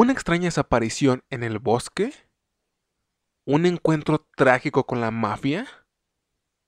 [0.00, 2.12] ¿Una extraña desaparición en el bosque?
[3.44, 5.66] ¿Un encuentro trágico con la mafia?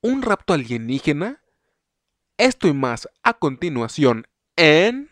[0.01, 1.41] ¿Un rapto alienígena?
[2.37, 4.27] Esto y más a continuación
[4.57, 5.11] en...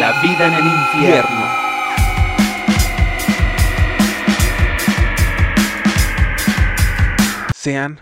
[0.00, 1.46] La vida en el infierno.
[7.54, 8.00] Sean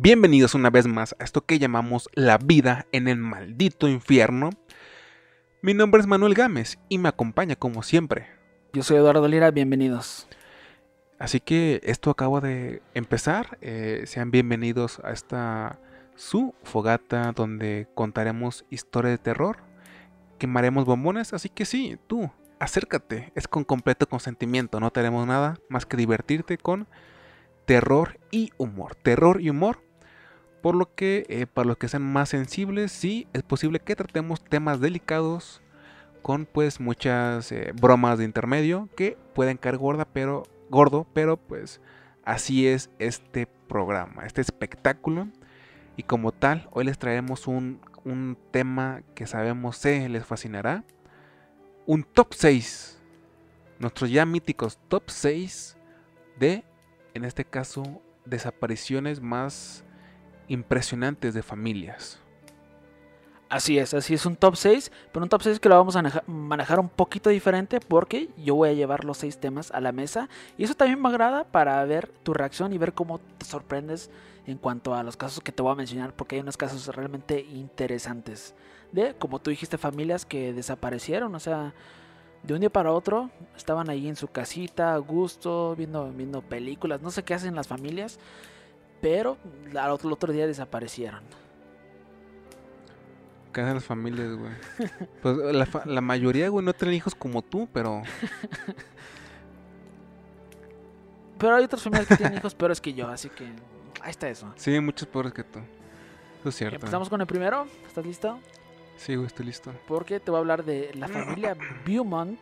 [0.00, 4.50] bienvenidos una vez más a esto que llamamos la vida en el maldito infierno.
[5.60, 8.28] Mi nombre es Manuel Gámez y me acompaña como siempre.
[8.72, 10.28] Yo soy Eduardo Lira, bienvenidos.
[11.18, 13.58] Así que esto acaba de empezar.
[13.60, 15.80] eh, sean bienvenidos a esta
[16.14, 19.58] su fogata donde contaremos historias de terror,
[20.38, 21.32] quemaremos bombones.
[21.32, 22.30] Así que sí, tú,
[22.60, 23.32] acércate.
[23.34, 24.78] Es con completo consentimiento.
[24.78, 26.86] No tenemos nada más que divertirte con
[27.66, 28.94] terror y humor.
[28.94, 29.87] Terror y humor.
[30.62, 34.42] Por lo que eh, para los que sean más sensibles, sí, es posible que tratemos
[34.42, 35.62] temas delicados
[36.22, 41.80] con pues muchas eh, bromas de intermedio que pueden caer gorda, pero gordo, pero pues
[42.24, 45.28] así es este programa, este espectáculo.
[45.96, 50.84] Y como tal, hoy les traemos un, un tema que sabemos se les fascinará.
[51.86, 53.00] Un top 6.
[53.78, 55.76] Nuestros ya míticos top 6
[56.38, 56.64] de,
[57.14, 59.84] en este caso, desapariciones más
[60.48, 62.18] impresionantes de familias.
[63.50, 66.02] Así es, así es un top 6, pero un top 6 que lo vamos a
[66.02, 69.90] maneja- manejar un poquito diferente porque yo voy a llevar los 6 temas a la
[69.90, 70.28] mesa
[70.58, 74.10] y eso también me agrada para ver tu reacción y ver cómo te sorprendes
[74.46, 77.40] en cuanto a los casos que te voy a mencionar porque hay unos casos realmente
[77.40, 78.54] interesantes
[78.92, 81.72] de, como tú dijiste, familias que desaparecieron, o sea,
[82.42, 87.00] de un día para otro estaban ahí en su casita, a gusto, viendo, viendo películas,
[87.00, 88.18] no sé qué hacen las familias,
[89.00, 89.36] pero
[89.78, 91.22] al otro, el otro día desaparecieron.
[93.52, 94.52] ¿Qué hacen las familias, güey?
[95.22, 98.02] Pues la, fa- la mayoría, güey, no tienen hijos como tú, pero
[101.38, 103.44] Pero hay otras familias que tienen hijos peores que yo, así que
[104.02, 104.52] ahí está eso.
[104.56, 105.60] sí, muchos peores que tú.
[106.40, 106.76] Eso es cierto.
[106.76, 107.66] Empezamos con el primero.
[107.86, 108.38] ¿Estás listo?
[108.96, 109.72] Sí, güey, estoy listo.
[109.86, 111.56] Porque te voy a hablar de la familia
[111.86, 112.40] Beaumont,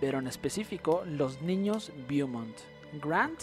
[0.00, 2.56] pero en específico los niños Beaumont.
[3.02, 3.40] Grant,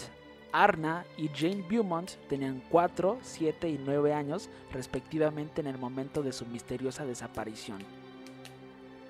[0.52, 6.32] Arna y Jane Beaumont tenían 4, 7 y 9 años respectivamente en el momento de
[6.32, 7.78] su misteriosa desaparición.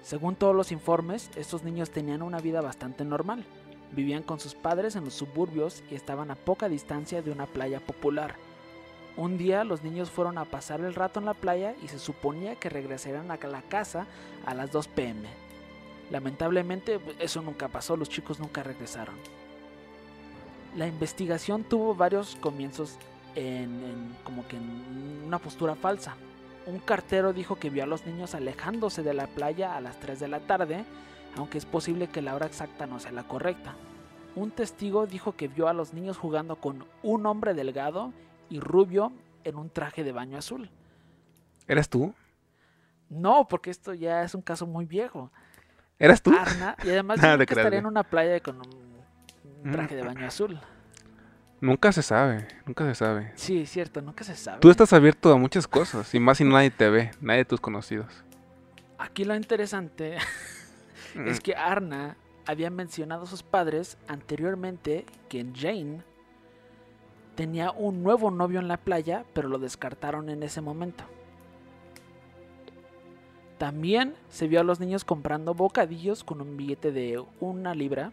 [0.02, 3.44] Según todos los informes, estos niños tenían una vida bastante normal.
[3.92, 7.80] Vivían con sus padres en los suburbios y estaban a poca distancia de una playa
[7.80, 8.36] popular.
[9.16, 12.54] Un día los niños fueron a pasar el rato en la playa y se suponía
[12.54, 14.06] que regresarían a la casa
[14.46, 15.28] a las 2 pm.
[16.10, 19.16] Lamentablemente eso nunca pasó, los chicos nunca regresaron.
[20.78, 22.98] La investigación tuvo varios comienzos
[23.34, 26.14] en, en como que en una postura falsa.
[26.66, 30.20] Un cartero dijo que vio a los niños alejándose de la playa a las 3
[30.20, 30.84] de la tarde,
[31.36, 33.74] aunque es posible que la hora exacta no sea la correcta.
[34.36, 38.12] Un testigo dijo que vio a los niños jugando con un hombre delgado
[38.48, 39.10] y rubio
[39.42, 40.70] en un traje de baño azul.
[41.66, 42.14] ¿Eras tú?
[43.08, 45.32] No, porque esto ya es un caso muy viejo.
[45.98, 46.32] ¿Eras tú?
[46.38, 48.87] Arna, y además Nada yo que estaría en una playa con un.
[49.70, 50.60] Traje de baño azul.
[51.60, 53.32] Nunca se sabe, nunca se sabe.
[53.34, 54.60] Sí, es cierto, nunca se sabe.
[54.60, 57.60] Tú estás abierto a muchas cosas, y más si nadie te ve, nadie de tus
[57.60, 58.24] conocidos.
[58.96, 60.18] Aquí lo interesante
[61.26, 66.02] es que Arna había mencionado a sus padres anteriormente que Jane
[67.34, 71.04] tenía un nuevo novio en la playa, pero lo descartaron en ese momento.
[73.58, 78.12] También se vio a los niños comprando bocadillos con un billete de una libra,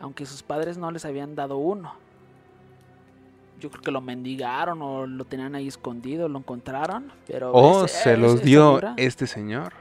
[0.00, 1.94] aunque sus padres no les habían dado uno.
[3.60, 7.52] Yo creo que lo mendigaron o lo tenían ahí escondido, lo encontraron, pero...
[7.52, 9.72] O ese- se los dio este señor.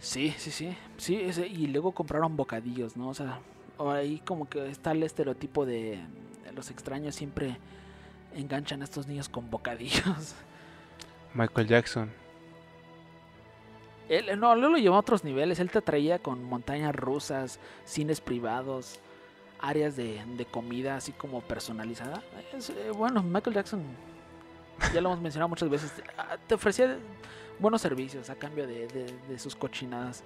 [0.00, 0.76] Sí, sí, sí.
[0.96, 3.08] Sí, ese- y luego compraron bocadillos, ¿no?
[3.08, 3.38] O sea,
[3.78, 6.00] ahí como que está el estereotipo de,
[6.44, 7.56] de los extraños siempre
[8.34, 10.34] enganchan a estos niños con bocadillos.
[11.34, 12.10] Michael Jackson.
[14.08, 15.58] Él, no, él lo llevó a otros niveles.
[15.58, 19.00] Él te traía con montañas rusas, cines privados,
[19.60, 22.22] áreas de, de comida así como personalizada.
[22.56, 23.82] Es, eh, bueno, Michael Jackson,
[24.94, 25.92] ya lo hemos mencionado muchas veces,
[26.46, 26.96] te ofrecía
[27.58, 30.22] buenos servicios a cambio de, de- de sus cochinadas.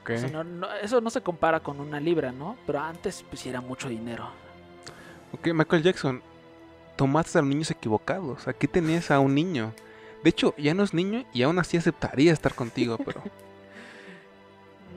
[0.00, 0.10] Ok.
[0.10, 2.56] O sea, no- no- eso no se compara con una libra, ¿no?
[2.66, 4.28] Pero antes pues era mucho dinero.
[5.32, 6.22] Ok, Michael Jackson.
[6.96, 8.46] Tomaste a los niños equivocados.
[8.46, 9.72] Aquí tenías a un niño.
[10.22, 13.22] De hecho, ya no es niño y aún así aceptaría estar contigo, pero.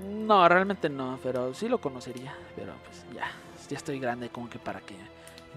[0.05, 2.35] No, realmente no, pero sí lo conocería.
[2.55, 3.31] Pero pues ya,
[3.69, 4.95] ya estoy grande como que para que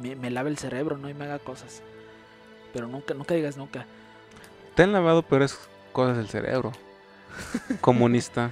[0.00, 1.08] me, me lave el cerebro, ¿no?
[1.08, 1.82] Y me haga cosas.
[2.72, 3.86] pero nunca, nunca digas nunca.
[4.74, 5.58] Te han lavado, pero es
[5.92, 6.72] cosas del cerebro.
[7.80, 8.50] Comunista.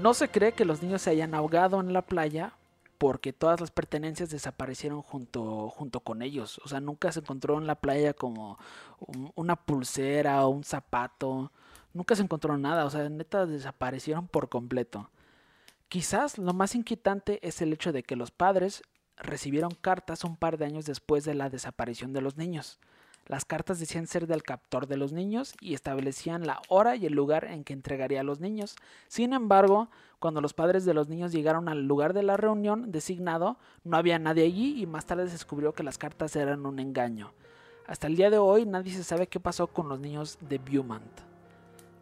[0.00, 2.52] No se cree que los niños se hayan ahogado en la playa
[3.04, 6.58] porque todas las pertenencias desaparecieron junto, junto con ellos.
[6.64, 8.58] O sea, nunca se encontró en la playa como
[8.98, 11.52] un- una pulsera o un zapato.
[11.92, 12.86] Nunca se encontró nada.
[12.86, 15.10] O sea, neta desaparecieron por completo.
[15.90, 18.82] Quizás lo más inquietante es el hecho de que los padres
[19.18, 22.78] recibieron cartas un par de años después de la desaparición de los niños.
[23.26, 27.14] Las cartas decían ser del captor de los niños y establecían la hora y el
[27.14, 28.76] lugar en que entregaría a los niños.
[29.08, 29.88] Sin embargo,
[30.18, 34.18] cuando los padres de los niños llegaron al lugar de la reunión designado, no había
[34.18, 37.32] nadie allí y más tarde se descubrió que las cartas eran un engaño.
[37.86, 41.02] Hasta el día de hoy nadie se sabe qué pasó con los niños de Beaumont.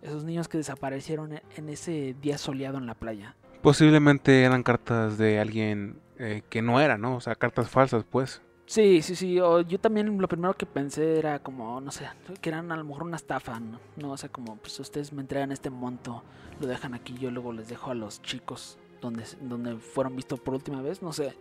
[0.03, 3.37] Esos niños que desaparecieron en- en ese día soleado en la playa.
[3.63, 7.17] Posiblemente eran cartas de alguien eh, que no era, ¿no?
[7.17, 8.43] O sea, cartas falsas, pues.
[8.73, 9.39] Sí, sí, sí.
[9.39, 12.09] o yo también lo primero que pensé era como, no sé,
[12.41, 14.13] que eran a lo mejor una estafa, ¿no?
[14.13, 16.23] O sea, como, pues ustedes me entregan este monto,
[16.59, 20.55] lo dejan aquí, yo luego les dejo a los chicos donde, donde fueron vistos por
[20.55, 21.37] última vez, no sé.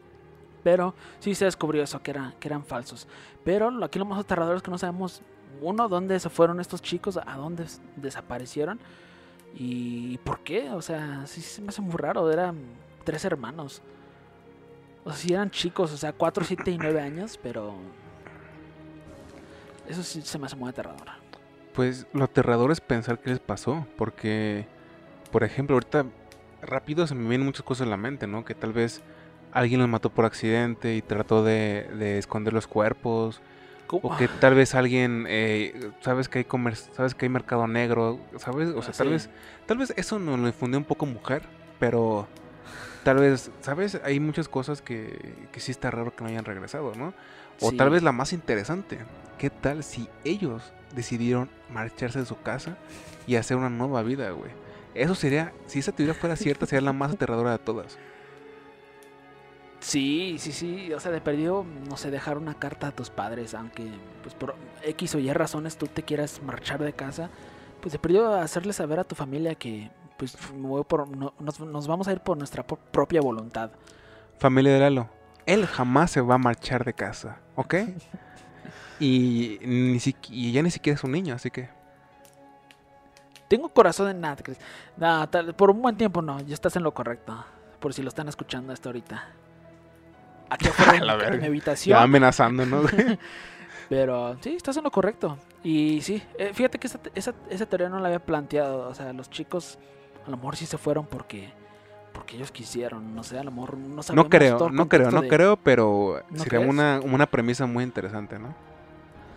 [0.61, 3.07] Pero sí se descubrió eso, que, era, que eran falsos.
[3.45, 5.21] Pero aquí lo más aterrador es que no sabemos,
[5.61, 7.63] uno, dónde se fueron estos chicos, a dónde
[7.95, 8.77] desaparecieron
[9.55, 10.69] y por qué.
[10.71, 12.57] O sea, sí se me hace muy raro, eran
[13.05, 13.81] tres hermanos.
[15.03, 17.75] O sea, sí eran chicos, o sea, 4, 7 y 9 años, pero.
[19.87, 21.07] Eso sí se me hace muy aterrador.
[21.73, 24.65] Pues lo aterrador es pensar qué les pasó, porque,
[25.31, 26.05] por ejemplo, ahorita
[26.61, 28.45] rápido se me vienen muchas cosas en la mente, ¿no?
[28.45, 29.01] Que tal vez
[29.51, 33.41] alguien los mató por accidente y trató de, de esconder los cuerpos,
[33.87, 34.09] ¿Cómo?
[34.09, 38.19] o que tal vez alguien, eh, sabes que hay comer sabes que hay mercado negro,
[38.37, 39.13] sabes, o sea, Ah, tal sí.
[39.13, 39.29] vez,
[39.65, 41.41] tal vez eso nos lo infundió un poco mujer,
[41.79, 42.27] pero
[43.03, 46.93] tal vez, sabes, hay muchas cosas que, que sí está raro que no hayan regresado,
[46.95, 47.13] ¿no?
[47.59, 47.77] O Sí.
[47.77, 48.99] tal vez la más interesante,
[49.37, 52.77] ¿qué tal si ellos decidieron marcharse de su casa
[53.27, 54.51] y hacer una nueva vida, güey?
[54.93, 57.97] Eso sería, si esa teoría fuera cierta, sería la más aterradora de todas.
[59.79, 60.93] Sí, sí, sí.
[60.93, 63.87] O sea, de perdido, no sé, dejar una carta a tus padres, aunque,
[64.21, 67.29] pues por X o Y razones tú te quieras marchar de casa.
[67.81, 69.89] Pues de perdido hacerle saber a tu familia que,
[70.21, 73.71] pues, me voy por, no- nos, nos vamos a ir por nuestra propia voluntad.
[74.37, 75.09] Familia de Lalo,
[75.47, 77.75] él jamás se va a marchar de casa, ¿ok?
[78.99, 81.69] Y, ni si- y ya ni siquiera es un niño, así que...
[83.47, 84.59] Tengo corazón en nada, Chris.
[84.95, 87.43] No, tal- por un buen tiempo no, ya estás en lo correcto.
[87.79, 89.23] Por si lo están escuchando hasta ahorita.
[90.51, 91.31] Aquí afuera mi, verga.
[91.31, 91.97] mi Ya habitación.
[91.99, 92.83] amenazando, ¿no?
[93.89, 95.37] Pero sí, estás en lo correcto.
[95.63, 98.87] Y sí, eh, fíjate que esa, esa, esa teoría no la había planteado.
[98.87, 99.79] O sea, los chicos
[100.25, 101.51] a lo mejor sí se fueron porque
[102.13, 103.15] porque ellos quisieron.
[103.15, 105.27] No sé, a lo mejor no sabemos no creo, todo el no creo, no de-
[105.29, 106.69] creo, pero ¿No sería crees?
[106.69, 108.53] una, una premisa muy interesante, ¿no?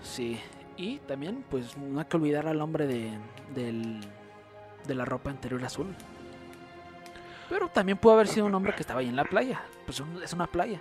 [0.02, 0.40] Sí.
[0.76, 3.12] Y también, pues, no hay que olvidar al hombre de,
[3.54, 4.00] del,
[4.88, 5.94] de la ropa interior azul.
[7.48, 9.62] Pero también pudo haber sido un hombre que estaba ahí en la playa.
[9.86, 10.80] Pues es una playa.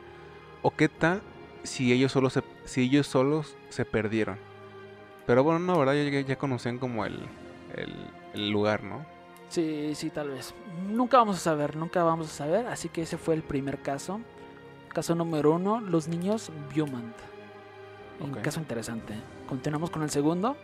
[0.63, 1.21] ¿O qué tal
[1.61, 4.39] si ellos solo se, si ellos solos se perdieron?
[5.27, 5.93] Pero bueno, no, ¿verdad?
[5.93, 7.19] Ya, ya conocían como el,
[7.75, 7.93] el,
[8.33, 9.05] el lugar, ¿no?
[9.53, 10.51] Sí, sí, tal vez.
[10.89, 12.65] Nunca vamos a saber, nunca vamos a saber.
[12.65, 14.19] Así que ese fue el primer caso.
[14.89, 17.15] Caso número uno, los niños Beaumont.
[18.19, 19.13] Un caso interesante.
[19.47, 20.57] Continuamos con el segundo.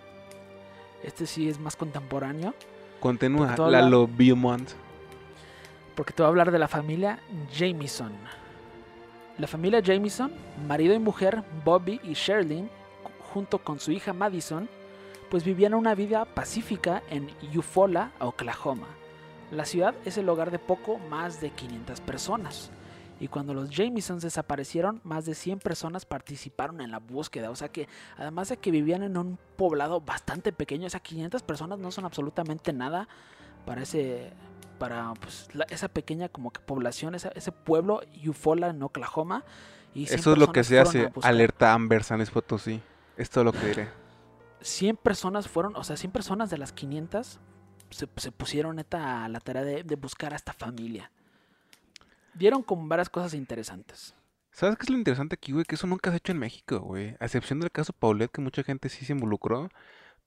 [1.03, 2.55] Este sí es más contemporáneo.
[3.00, 4.72] Continúa, Lalo Beaumont.
[5.93, 7.19] Porque te voy a hablar de la familia
[7.55, 8.13] Jameson.
[9.38, 10.31] La familia Jameson,
[10.67, 12.72] marido y mujer Bobby y Sherlyn,
[13.34, 14.67] junto con su hija Madison,
[15.29, 18.88] pues vivían una vida pacífica en Eufaula, Oklahoma.
[19.51, 22.71] La ciudad es el hogar de poco más de 500 personas.
[23.19, 27.50] Y cuando los Jamesons desaparecieron, más de 100 personas participaron en la búsqueda.
[27.51, 31.43] O sea que, además de que vivían en un poblado bastante pequeño, o sea, 500
[31.43, 33.09] personas no son absolutamente nada
[33.65, 34.31] para ese,
[34.77, 39.43] para pues, la- esa pequeña como que población, esa- ese pueblo Eufaula en Oklahoma.
[39.93, 42.79] Y 100 Eso es lo que se hace, alerta Amber San Potosí.
[43.17, 43.89] Es todo lo que diré.
[44.62, 47.39] 100 personas fueron, o sea, 100 personas de las 500
[47.89, 51.12] se, se pusieron neta a la tarea de, de buscar a esta familia.
[52.34, 54.16] Dieron con varias cosas interesantes.
[54.51, 55.66] ¿Sabes qué es lo interesante aquí, güey?
[55.66, 57.16] Que eso nunca se ha hecho en México, güey.
[57.20, 59.70] A excepción del caso Paulette, que mucha gente sí se involucró.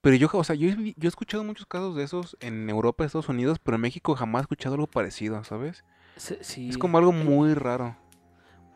[0.01, 3.29] Pero yo, o sea, yo, yo he escuchado muchos casos de esos en Europa, Estados
[3.29, 5.85] Unidos, pero en México jamás he escuchado algo parecido, ¿sabes?
[6.17, 7.97] Sí, Es como algo muy raro.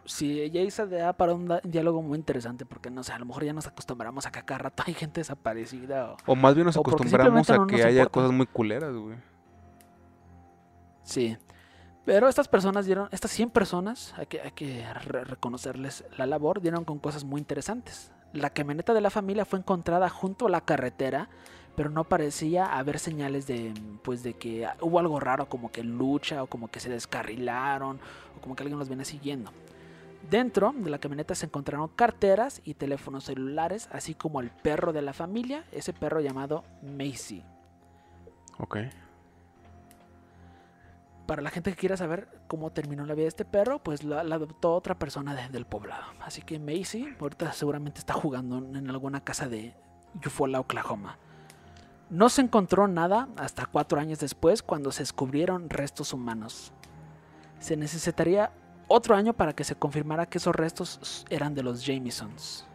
[0.06, 3.44] Sí, ella hizo da para un, diálogo muy interesante porque no sé, a lo mejor
[3.44, 6.12] ya nos acostumbramos a que cada rato hay gente desaparecida.
[6.12, 8.10] o- O más bien nos acostumbramos a no que haya importa.
[8.12, 9.16] cosas muy culeras, güey.
[11.02, 11.36] Sí.
[12.04, 16.60] Pero estas personas dieron, estas 100 personas, hay que, hay que re- reconocerles la labor,
[16.60, 18.12] dieron con cosas muy interesantes.
[18.32, 21.28] La camioneta de la familia fue encontrada junto a la carretera,
[21.74, 26.42] pero no parecía haber señales de, pues, de que hubo algo raro, como que lucha
[26.44, 27.98] o como que se descarrilaron
[28.36, 29.50] o como que alguien los viene siguiendo.
[30.30, 35.02] Dentro de la camioneta se encontraron carteras y teléfonos celulares, así como el perro de
[35.02, 37.44] la familia, ese perro llamado Macy.
[38.58, 38.78] Ok.
[41.26, 44.22] Para la gente que quiera saber cómo terminó la vida de este perro, pues la,
[44.24, 46.04] la adoptó otra persona de- del poblado.
[46.20, 49.74] Así que Macy ahorita seguramente está jugando en alguna casa de
[50.22, 51.18] Eufaula, Oklahoma.
[52.10, 56.72] No se encontró nada hasta cuatro años después cuando se descubrieron restos humanos.
[57.58, 58.52] Se necesitaría
[58.88, 62.66] otro año para que se confirmara que esos restos eran de los Jamisons.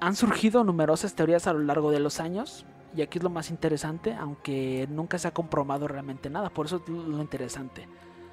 [0.00, 3.50] Han surgido numerosas teorías a lo largo de los años, y aquí es lo más
[3.50, 7.88] interesante, aunque nunca se ha comprobado realmente nada, por eso es lo interesante.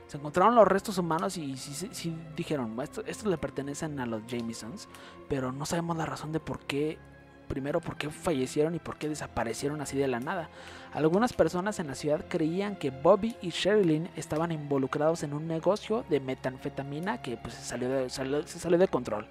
[0.07, 4.87] Se encontraron los restos humanos y sí, dijeron, "Esto- estos le pertenecen a los Jamisons,
[5.27, 6.99] pero no sabemos la razón de por qué,
[7.45, 10.49] primero por qué fallecieron y por qué desaparecieron así de la nada.
[10.93, 16.05] Algunas personas en la ciudad creían que Bobby y Sherilyn estaban involucrados en un negocio
[16.09, 19.27] de metanfetamina que pues, se, salió de, se salió de control.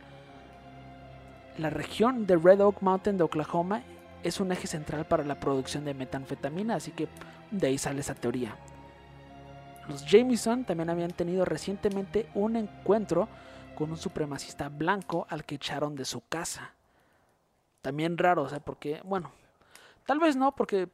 [1.58, 3.82] La región de Red Oak Mountain de Oklahoma
[4.22, 7.08] es un eje central para la producción de metanfetamina, así que
[7.50, 8.56] de ahí sale esa teoría.
[9.88, 13.28] Los Jameson también habían tenido recientemente un encuentro
[13.74, 16.74] con un supremacista blanco al que echaron de su casa.
[17.84, 19.30] También raro, o sea, porque, bueno,
[20.06, 20.88] tal vez no, porque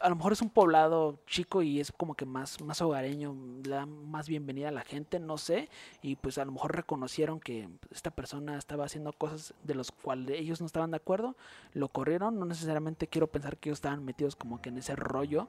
[0.00, 3.68] a lo mejor es un poblado chico y es como que más, más hogareño, le
[3.68, 5.68] da más bienvenida a la gente, no sé,
[6.00, 10.40] y pues a lo mejor reconocieron que esta persona estaba haciendo cosas de los cuales
[10.40, 11.36] ellos no estaban de acuerdo,
[11.74, 15.46] lo corrieron, no necesariamente quiero pensar que ellos estaban metidos como que en ese rollo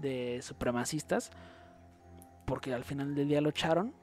[0.00, 1.30] de supremacistas,
[2.46, 3.94] porque al final del día lo echaron.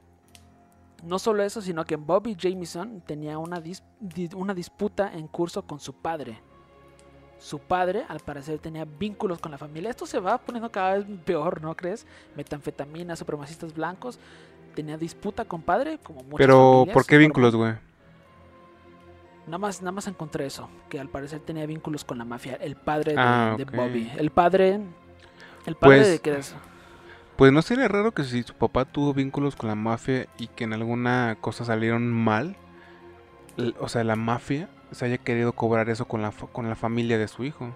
[1.04, 3.82] No solo eso, sino que Bobby Jameson tenía una, dis-
[4.34, 6.40] una disputa en curso con su padre.
[7.38, 9.90] Su padre, al parecer, tenía vínculos con la familia.
[9.90, 12.06] Esto se va poniendo cada vez peor, ¿no crees?
[12.36, 14.18] Metanfetamina, supremacistas blancos.
[14.74, 17.74] Tenía disputa con padre, como muchas Pero, familias, ¿por qué vínculos, güey?
[19.46, 22.54] Nada más, nada más encontré eso, que al parecer tenía vínculos con la mafia.
[22.54, 23.64] El padre de, Ah, de.
[23.66, 24.10] Bobby.
[24.16, 24.80] El padre...
[25.66, 26.38] El padre Pues, de que...
[26.38, 26.54] es-
[27.36, 30.64] Pues no sería raro que si su papá tuvo vínculos con la mafia y que
[30.64, 32.56] en alguna cosa salieron mal,
[33.80, 37.26] o sea, la mafia se haya querido cobrar eso con la, con la familia de
[37.26, 37.74] su hijo.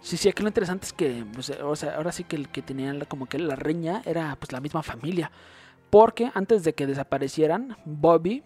[0.00, 2.48] Sí, sí, aquí lo interesante es que, pues, eh, o sea, ahora sí que el
[2.48, 5.30] que tenía como que la reña era pues la misma familia.
[5.88, 8.42] Porque antes de que desaparecieran, Bobby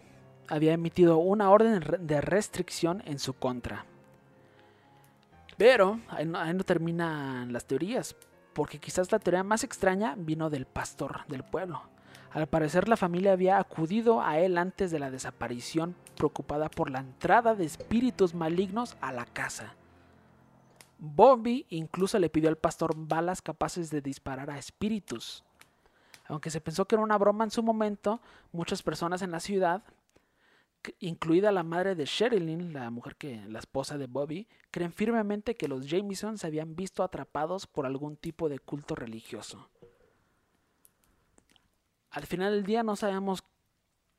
[0.49, 3.87] había emitido una orden de restricción en su contra.
[5.57, 8.15] Pero ahí no terminan las teorías,
[8.59, 11.81] porque quizás la teoría más extraña vino del pastor del pueblo.
[12.33, 16.99] Al parecer la familia había acudido a él antes de la desaparición, preocupada por la
[16.99, 19.75] entrada de espíritus malignos a la casa.
[20.99, 25.45] Bobby incluso le pidió al pastor balas capaces de disparar a espíritus.
[26.27, 29.85] Aunque se pensó que era una broma en su momento, muchas personas en la ciudad,
[31.01, 35.69] incluida la madre de Sherilyn, la mujer que la esposa de Bobby, creen firmemente que
[35.69, 39.69] los Jameson se habían visto atrapados por algún tipo de culto religioso.
[42.11, 43.43] Al final del día no sabemos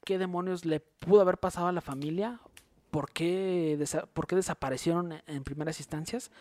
[0.05, 2.39] qué demonios le pudo haber pasado a la familia,
[2.91, 3.77] por qué,
[4.13, 6.31] por qué desaparecieron en primeras instancias,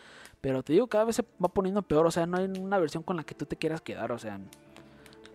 [0.41, 3.03] pero te digo, cada vez se va poniendo peor, o sea, no hay una versión
[3.03, 4.39] con la que tú te quieras quedar, o sea,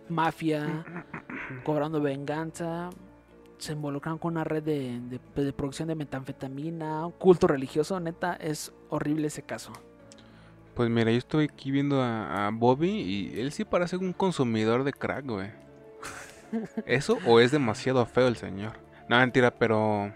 [0.09, 0.85] mafia,
[1.63, 2.89] cobrando venganza,
[3.57, 8.33] se involucran con una red de, de- de producción de metanfetamina, un culto religioso, neta,
[8.35, 9.71] es horrible ese caso.
[10.73, 14.83] Pues mira, yo estoy aquí viendo a, a Bobby y él sí parece un consumidor
[14.83, 15.49] de crack, güey.
[16.85, 18.73] ¿Eso o es demasiado feo el señor?
[19.07, 20.13] No, mentira, pero...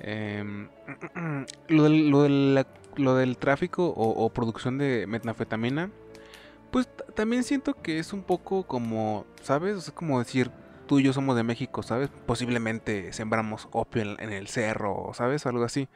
[0.00, 0.68] em,
[1.68, 2.66] lo, del, lo, del, la-
[2.96, 5.90] lo del tráfico o, o producción de metanfetamina,
[6.70, 9.76] pues también siento que es un poco como, ¿sabes?
[9.76, 10.50] Es como decir,
[10.86, 12.10] tú y yo somos de México, ¿sabes?
[12.26, 15.46] Posiblemente sembramos opio en, en el cerro, ¿sabes?
[15.46, 15.88] Algo así.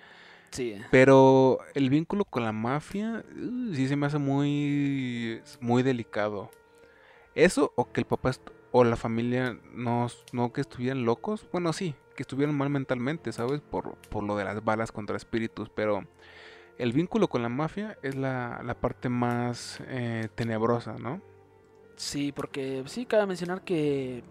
[0.50, 6.50] Sí, Pero el vínculo con la mafia uh, sí se me hace muy, muy delicado.
[7.34, 8.32] Eso o que el papá
[8.72, 11.46] o la familia no, no que estuvieran locos.
[11.52, 13.60] Bueno, sí, que estuvieran mal mentalmente, ¿sabes?
[13.60, 15.68] Por, por lo de las balas contra espíritus.
[15.68, 16.04] Pero
[16.78, 21.20] el vínculo con la mafia es la, la parte más eh, tenebrosa, ¿no?
[21.98, 24.22] sí, porque sí cabe mencionar que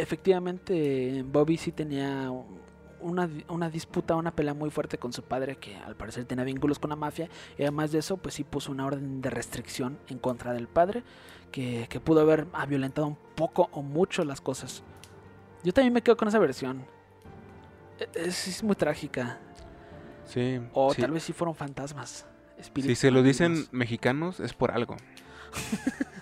[0.00, 2.30] efectivamente Bobby sí tenía
[3.00, 6.78] una, una disputa, una pelea muy fuerte con su padre que al parecer tenía vínculos
[6.78, 7.28] con la mafia
[7.58, 11.02] y además de eso pues sí puso una orden de restricción en contra del padre
[11.50, 14.82] que, que pudo haber violentado un poco o mucho las cosas.
[15.64, 16.84] Yo también me quedo con esa versión.
[17.98, 19.38] E- Es, es muy trágica.
[20.24, 20.60] Sí.
[20.72, 21.00] O sí.
[21.00, 22.26] tal vez sí fueron fantasmas.
[22.74, 24.96] Si se lo dicen mexicanos es por algo.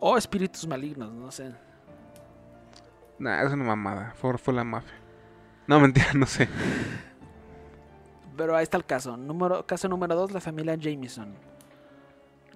[0.00, 1.52] O espíritus malignos, no sé.
[3.18, 4.12] Nah, es una mamada.
[4.16, 4.94] Fue, fue la mafia.
[5.66, 6.48] No, mentira, no sé.
[8.36, 9.16] Pero ahí está el caso.
[9.16, 11.34] Número, caso número 2, la familia Jameson.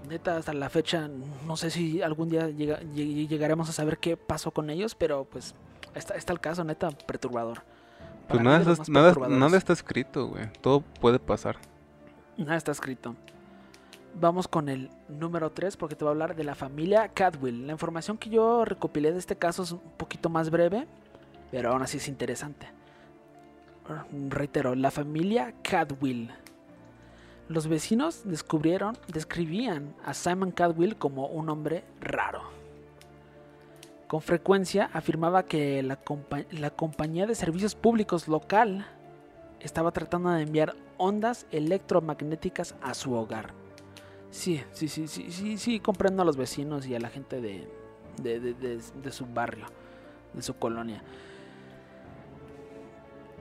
[0.08, 1.08] Neta, hasta la fecha,
[1.46, 5.24] no sé si algún día llega- lleg- llegaremos a saber qué pasó con ellos, pero
[5.24, 5.54] pues
[5.94, 7.62] está, está el caso, neta, perturbador.
[8.28, 10.52] Pues Para nada, está- nada, nada está escrito, güey.
[10.60, 11.56] Todo puede pasar.
[12.36, 13.14] Nada está escrito.
[14.14, 17.66] Vamos con el número 3 porque te voy a hablar de la familia Cadwell.
[17.66, 20.86] La información que yo recopilé de este caso es un poquito más breve,
[21.50, 22.66] pero aún así es interesante.
[24.28, 26.30] Reitero, la familia Cadwell.
[27.48, 32.42] Los vecinos descubrieron, describían a Simon Cadwell como un hombre raro.
[34.08, 35.98] Con frecuencia afirmaba que la,
[36.50, 38.86] la compañía de servicios públicos local
[39.58, 43.61] estaba tratando de enviar ondas electromagnéticas a su hogar.
[44.32, 47.68] Sí, sí, sí, sí, sí, sí, comprendo a los vecinos y a la gente de,
[48.20, 49.66] de, de- de- de su barrio,
[50.32, 51.02] de su colonia.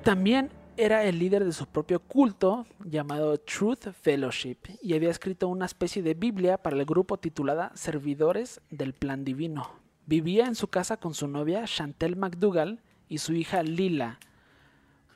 [0.03, 5.65] También era el líder de su propio culto llamado Truth Fellowship y había escrito una
[5.65, 9.69] especie de Biblia para el grupo titulada Servidores del Plan Divino.
[10.07, 14.19] Vivía en su casa con su novia Chantel McDougall y su hija Lila,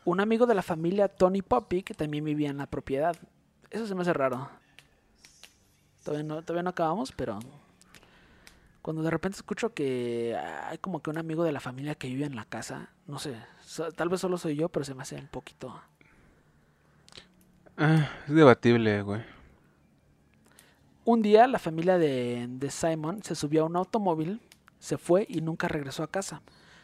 [0.06, 3.16] un amigo de la familia Tony Poppy que también vivía en la propiedad.
[3.72, 4.50] Eso se me hace raro.
[6.06, 7.40] Todavía no, todavía no acabamos, pero
[8.82, 12.26] cuando de repente escucho que hay como que un amigo de la familia que vive
[12.26, 15.16] en la casa, no sé, so- tal vez solo soy yo, pero se me hace
[15.18, 15.82] un poquito...
[17.78, 19.22] Ah, es debatible, güey.
[21.04, 24.42] Un día la familia de, de Simon se subió a un automóvil,
[24.80, 26.42] se fue y nunca regresó a casa.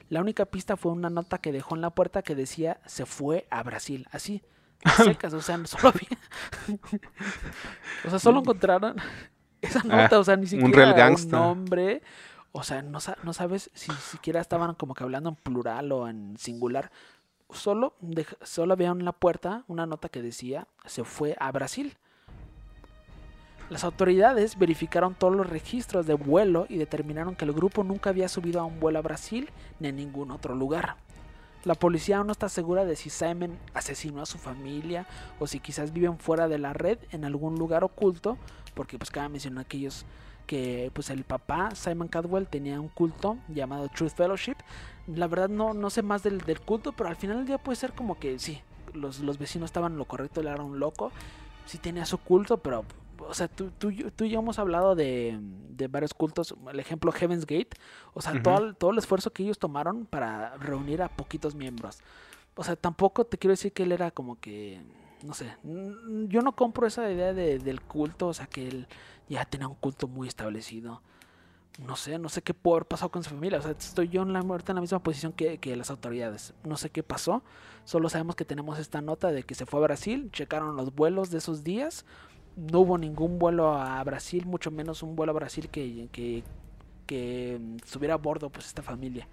[0.09, 3.47] La única pista fue una nota que dejó en la puerta que decía se fue
[3.49, 4.07] a Brasil.
[4.11, 4.43] Así,
[5.03, 6.79] secas, o sea, solo había...
[8.05, 8.95] o sea, solo encontraron
[9.61, 11.37] esa nota, o sea, ni un siquiera un, gangsta.
[11.39, 12.01] nombre.
[12.51, 16.07] O sea, no, sa- no sabes si siquiera estaban como que hablando en plural o
[16.07, 16.91] en singular.
[17.49, 17.95] Solo,
[18.41, 21.97] solo había en la puerta una nota que decía se fue a Brasil.
[23.69, 28.27] Las autoridades verificaron todos los registros de vuelo y determinaron que el grupo nunca había
[28.27, 30.97] subido a un vuelo a Brasil ni a ningún otro lugar.
[31.63, 35.05] La policía aún no está segura de si Simon asesinó a su familia
[35.39, 38.37] o si quizás viven fuera de la red en algún lugar oculto,
[38.73, 40.05] porque pues cabe mencionar que ellos
[40.47, 44.55] que pues el papá Simon Cadwell tenía un culto llamado Truth Fellowship.
[45.07, 47.75] La verdad no, no sé más del, del culto, pero al final del día puede
[47.75, 48.61] ser como que sí,
[48.93, 51.11] los, los vecinos estaban en lo correcto, él era un loco,
[51.65, 52.85] sí tenía su culto, pero
[53.31, 55.39] o sea, tú, tú, tú y yo hemos hablado de,
[55.69, 57.69] de varios cultos, el ejemplo Heaven's Gate,
[58.13, 61.99] o sea, todo, el- todo el esfuerzo que ellos tomaron para reunir a poquitos miembros.
[62.55, 64.81] O sea, tampoco te quiero decir que él era como que,
[65.23, 65.55] no sé,
[66.27, 68.87] yo no compro esa idea de- del culto, o sea, que él
[69.29, 71.01] ya tenía un culto muy establecido.
[71.85, 73.57] No sé, no sé qué pudo haber pasado con su familia.
[73.57, 76.53] O sea, estoy yo en la, ahorita en la misma posición que, que las autoridades.
[76.65, 77.43] No sé qué pasó.
[77.85, 81.31] Solo sabemos que tenemos esta nota de que se fue a Brasil, checaron los vuelos
[81.31, 82.05] de esos días.
[82.55, 86.43] No hubo ningún vuelo a Brasil, mucho menos un vuelo a Brasil que, que,
[87.05, 89.27] que mm, estuviera a bordo pues esta familia.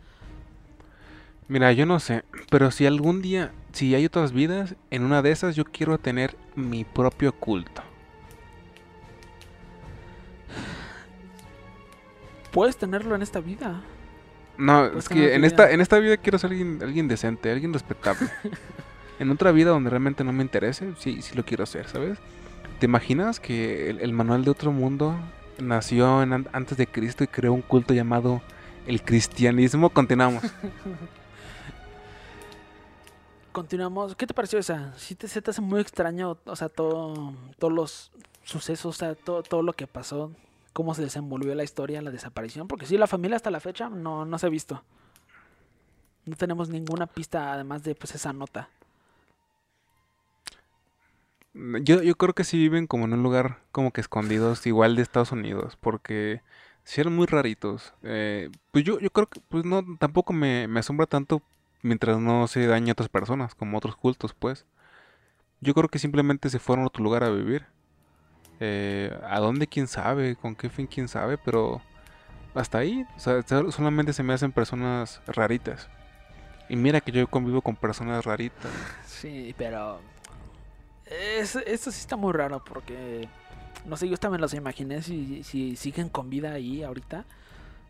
[1.48, 5.30] Mira, yo no sé, pero si algún día, si hay otras vidas, en una de
[5.30, 7.82] esas yo quiero tener mi propio culto.
[12.52, 13.82] Puedes tenerlo en esta vida.
[14.58, 18.28] No, es que en esta, en esta vida quiero ser alguien, alguien decente, alguien respetable.
[19.18, 22.18] en otra vida donde realmente no me interese, sí, sí lo quiero hacer, ¿sabes?
[22.78, 25.16] ¿Te imaginas que el, manual de otro mundo
[25.58, 28.40] nació antes de Cristo y creó un culto llamado
[28.86, 29.90] el cristianismo?
[29.90, 30.44] Continuamos.
[33.52, 34.14] Continuamos.
[34.14, 34.96] ¿Qué te pareció esa?
[34.96, 38.12] ¿Sí te, te hace muy extraño, o sea, todo, todos los
[38.44, 40.30] sucesos, o sea, todo, todo lo que pasó,
[40.72, 42.68] cómo se desenvolvió la historia, la desaparición?
[42.68, 44.84] Porque sí, la familia hasta la fecha no, no se ha visto.
[46.26, 48.68] No tenemos ninguna pista además de pues esa nota.
[51.54, 55.02] Yo, yo creo que sí viven como en un lugar como que escondidos, igual de
[55.02, 56.42] Estados Unidos, porque
[56.84, 57.94] sí eran muy raritos.
[58.02, 61.42] Eh, pues yo, yo creo que pues no, tampoco me, me asombra tanto
[61.82, 64.66] mientras no se dañe a otras personas, como otros cultos, pues.
[65.60, 67.66] Yo creo que simplemente se fueron a otro lugar a vivir.
[68.60, 69.66] Eh, ¿a dónde?
[69.66, 70.36] ¿Quién sabe?
[70.36, 70.86] ¿Con qué fin?
[70.86, 71.38] ¿Quién sabe?
[71.38, 71.80] Pero
[72.54, 75.88] hasta ahí, solamente se me hacen personas raritas.
[76.68, 78.70] Y mira que yo convivo con personas raritas.
[79.06, 80.00] Sí, pero...
[81.10, 83.28] Es, esto sí está muy raro porque...
[83.86, 87.24] No sé, yo también los imaginé si, si siguen con vida ahí ahorita.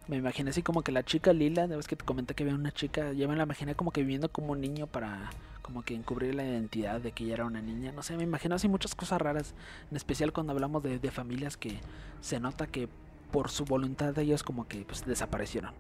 [0.07, 2.55] Me imaginé así como que la chica Lila, de vez que te comenté que había
[2.55, 5.31] una chica, yo me la imaginé como que viviendo como un niño para
[5.69, 7.93] como que encubrir la identidad de que ella era una niña.
[7.93, 9.55] No sé, me imagino así muchas cosas raras,
[9.91, 11.79] en especial cuando hablamos de, familias que
[12.23, 12.89] se nota que
[13.31, 15.75] por su voluntad de ellos como que pues desaparecieron.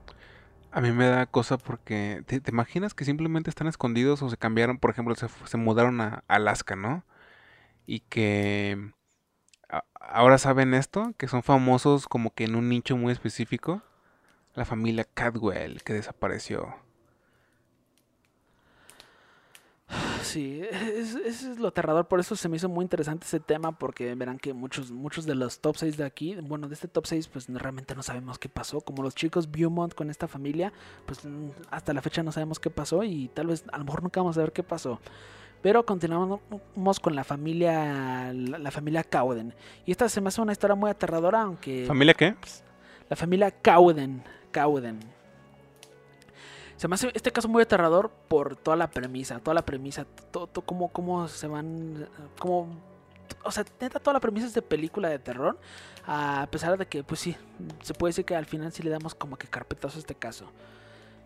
[0.72, 4.76] A mí me da cosa porque ¿te, imaginas que simplemente están escondidos o se cambiaron,
[4.76, 7.02] por ejemplo, se mudaron a Alaska, ¿no?
[7.88, 8.92] Y que
[10.00, 13.82] ahora saben esto, que son famosos como que en un nicho muy específico.
[14.54, 16.76] La familia Cadwell que desapareció.
[20.22, 23.78] Sí, es- eso es lo aterrador, por eso se me hizo muy interesante ese tema,
[23.78, 27.06] porque verán que muchos, muchos de los top 6 de aquí, bueno, de este top
[27.06, 30.72] 6, pues realmente no sabemos qué pasó, como los chicos Beaumont con esta familia,
[31.06, 31.20] pues
[31.70, 34.36] hasta la fecha no sabemos qué pasó y tal vez a lo mejor nunca vamos
[34.36, 35.00] a ver qué pasó.
[35.62, 39.54] Pero continuamos con la familia, la, la familia Cowden.
[39.84, 41.84] Y esta se me hace una historia muy aterradora, aunque...
[41.86, 42.36] ¿Familia qué?
[43.08, 44.22] La familia Cowden.
[44.52, 45.00] Cowden.
[46.78, 50.46] Se me hace este caso muy aterrador por toda la premisa, toda la premisa, todo,
[50.46, 52.68] todo cómo, cómo se van, cómo,
[53.42, 55.58] o sea, neta toda la premisa es de película de terror,
[56.06, 57.36] a pesar de que, pues sí,
[57.82, 60.52] se puede decir que al final sí le damos como que carpetazo a este caso.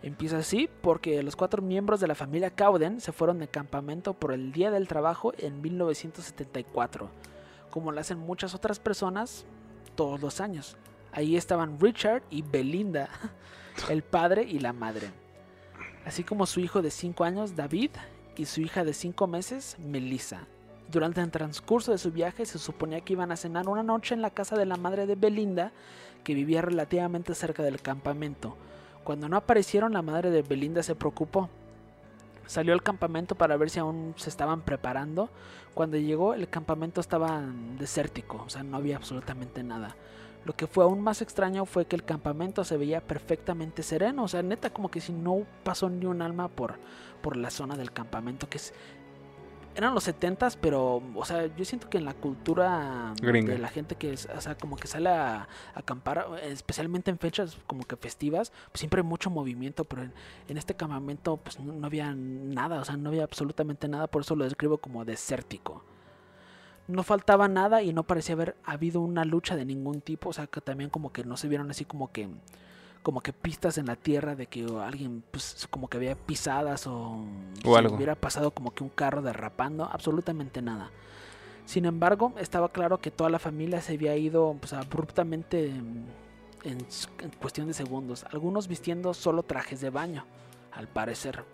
[0.03, 4.33] Empieza así porque los cuatro miembros de la familia Cowden se fueron de campamento por
[4.33, 7.09] el Día del Trabajo en 1974,
[7.71, 9.47] como lo hacen muchas otras personas
[9.95, 10.77] todos los años.
[11.13, 13.11] Ahí estaban Richard y Belinda,
[13.91, 15.11] el padre y la madre,
[16.05, 17.91] así como su hijo de 5 años, David,
[18.37, 20.47] y su hija de 5 meses, Melissa.
[20.91, 24.23] Durante el transcurso de su viaje se suponía que iban a cenar una noche en
[24.23, 25.73] la casa de la madre de Belinda,
[26.25, 28.57] que vivía relativamente cerca del campamento.
[29.05, 31.49] Cuando no aparecieron, la madre de Belinda se preocupó.
[32.47, 35.31] Salió al campamento para ver si aún se estaban preparando.
[35.75, 37.43] Cuando llegó, el campamento estaba
[37.79, 39.97] desértico, o sea, no había absolutamente nada.
[40.45, 44.29] Lo que fue aún más extraño fue que el campamento se veía perfectamente sereno, o
[44.29, 46.75] sea, neta como que si no pasó ni un alma por,
[47.23, 48.75] por la zona del campamento, que es,
[49.75, 53.53] eran los setentas, pero, o sea, yo siento que en la cultura Gringa.
[53.53, 57.19] de la gente que, es, o sea, como que sale a, a acampar, especialmente en
[57.19, 60.13] fechas como que festivas, pues siempre hay mucho movimiento, pero en,
[60.49, 64.23] en este campamento pues no, no había nada, o sea, no había absolutamente nada, por
[64.23, 65.85] eso lo describo como desértico
[66.89, 70.47] no faltaba nada y no parecía haber habido una lucha de ningún tipo, o sea,
[70.47, 72.29] que también como que no se vieron así como que
[73.03, 77.25] como que pistas en la tierra de que alguien pues como que había pisadas o,
[77.65, 77.97] O si algo.
[77.97, 80.91] hubiera pasado como que un carro derrapando, absolutamente nada.
[81.65, 86.07] Sin embargo, estaba claro que toda la familia se había ido pues, abruptamente en,
[86.65, 86.79] en
[87.41, 90.25] cuestión de segundos, algunos vistiendo solo trajes de baño,
[90.73, 91.45] al parecer.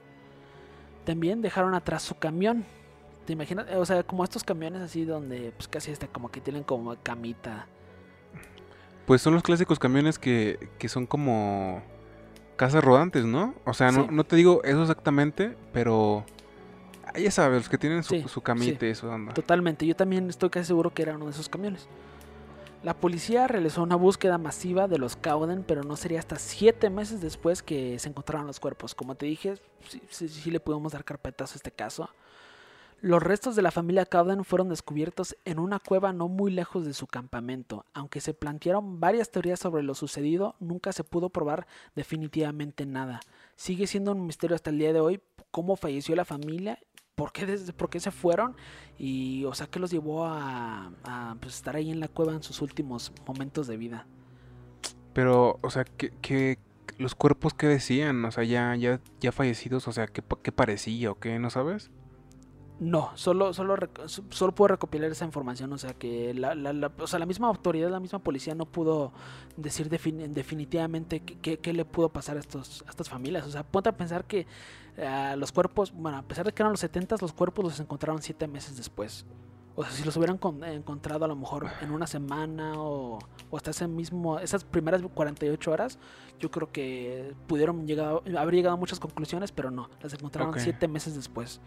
[1.05, 2.65] También dejaron atrás su camión.
[3.27, 3.67] ¿Te imaginas?
[3.77, 7.67] O sea, como estos camiones así donde pues casi hasta como que tienen como camita.
[9.09, 11.83] Pues son los clásicos camiones que, que son como
[12.57, 13.55] casas rodantes, ¿no?
[13.65, 14.09] O sea, no, Sí.
[14.13, 16.25] no te digo eso exactamente, pero
[17.17, 18.87] ya sabes, los que tienen su, Sí, su camita sí.
[18.87, 19.33] y eso anda.
[19.35, 21.89] Totalmente, yo también estoy casi seguro que era uno de esos camiones.
[22.85, 27.21] La policía realizó una búsqueda masiva de los Cowden, pero no sería hasta siete meses
[27.21, 28.95] después que se encontraron los cuerpos.
[28.95, 29.55] Como te dije,
[29.89, 32.09] sí, sí- sí le pudimos dar carpetazo a este caso.
[33.01, 36.95] Los restos de la familia Cowden fueron descubiertos en una cueva no muy lejos de
[36.95, 37.85] su campamento.
[37.95, 43.21] Aunque se plantearon varias teorías sobre lo sucedido, nunca se pudo probar definitivamente nada.
[43.55, 45.21] Sigue siendo un misterio hasta el día de hoy
[45.53, 46.81] cómo falleció la familia,
[47.15, 48.57] por qué, por qué se fueron
[48.99, 52.43] y, o sea, qué los llevó a, a, pues, estar ahí en la cueva en
[52.43, 54.07] sus últimos momentos de vida.
[55.13, 56.59] Pero, o sea, ¿qué,
[56.99, 58.25] los cuerpos qué decían?
[58.25, 61.39] O sea, ya, ya, ya fallecidos, o sea, ¿qué, qué parecía o qué?
[61.39, 61.93] ¿No sabes?
[62.81, 63.75] No, solo, solo,
[64.07, 67.49] solo puedo recopilar esa información, o sea que la, la, la- o sea, la misma
[67.49, 69.13] autoridad, la misma policía no pudo
[69.57, 73.45] decir defini- definitivamente qué, le pudo pasar a, estos, a estas familias.
[73.47, 74.47] O sea, ponte a pensar que
[74.97, 78.23] eh, los cuerpos, bueno, a pesar de que eran los 70, los cuerpos los encontraron
[78.23, 79.27] siete meses después.
[79.75, 83.19] O sea, si los hubieran con- encontrado a lo mejor en una semana o,
[83.51, 85.99] o hasta ese mismo, esas primeras 48 horas,
[86.39, 90.61] yo creo que pudieron llegar, haber llegado a muchas conclusiones, pero no, las encontraron Ok.
[90.61, 91.61] siete meses después.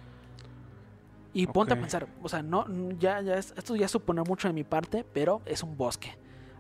[1.34, 2.66] Y ponte a pensar, o sea, no,
[3.00, 6.18] ya, ya es- esto ya es suponer mucho de mi parte, pero es un bosque.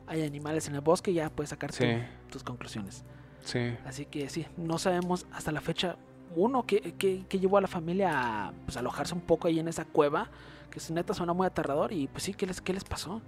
[0.07, 3.03] Hay animales en el bosque, ya puedes sacar tu- tus conclusiones.
[3.43, 3.75] sí.
[3.85, 5.97] Así que sí, no sabemos hasta la fecha,
[6.35, 8.11] uno, que, que, que llevó a la familia
[8.47, 10.29] a pues, alojarse un poco ahí en esa cueva,
[10.69, 13.21] que es neta suena muy aterrador, y pues sí, ¿qué les, qué les pasó?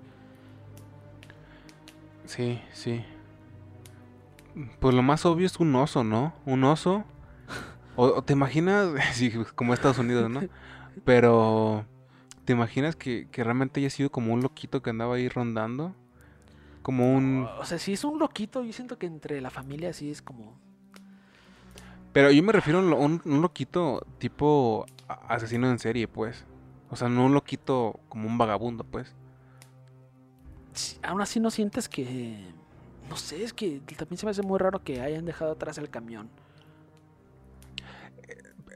[2.25, 3.03] Sí, sí.
[4.79, 6.33] Pues lo más obvio es un oso, ¿no?
[6.45, 7.03] Un oso.
[7.95, 10.41] O, o te imaginas, sí, como Estados Unidos, ¿no?
[11.05, 11.85] Pero,
[12.45, 15.95] ¿te imaginas que, que realmente haya sido como un loquito que andaba ahí rondando?
[16.83, 17.51] Como un...
[17.59, 20.59] O sea, si es un loquito, yo siento que entre la familia sí es como...
[22.13, 26.45] Pero yo me refiero a un, un- loquito tipo asesino en serie, pues.
[26.89, 29.15] O sea, no un loquito como un vagabundo, pues.
[30.73, 32.53] sí, Aún así no sientes que...
[33.09, 35.89] No sé, es que también se me hace muy raro que hayan dejado atrás el
[35.89, 36.29] camión.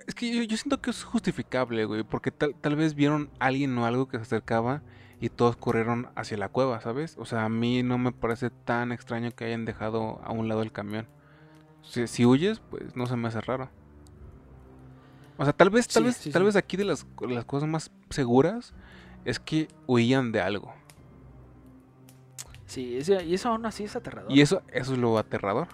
[0.08, 3.48] Es que yo, yo siento que es justificable, güey, porque tal, tal vez vieron a
[3.48, 4.82] alguien o algo que se acercaba
[5.20, 7.16] y todos corrieron hacia la cueva, ¿sabes?
[7.20, 10.62] O sea, a mí no me parece tan extraño que hayan dejado a un lado
[10.64, 11.08] el camión.
[11.84, 13.70] Si, si huyes, pues no se me hace raro.
[15.38, 16.46] O sea, tal vez, tal Sí, vez, sí, tal sí.
[16.48, 18.74] vez aquí de las, las cosas más seguras
[19.26, 20.74] es que huían de algo.
[22.66, 24.32] Sí, y eso aún así es aterrador.
[24.32, 25.68] Y eso, eso es lo aterrador.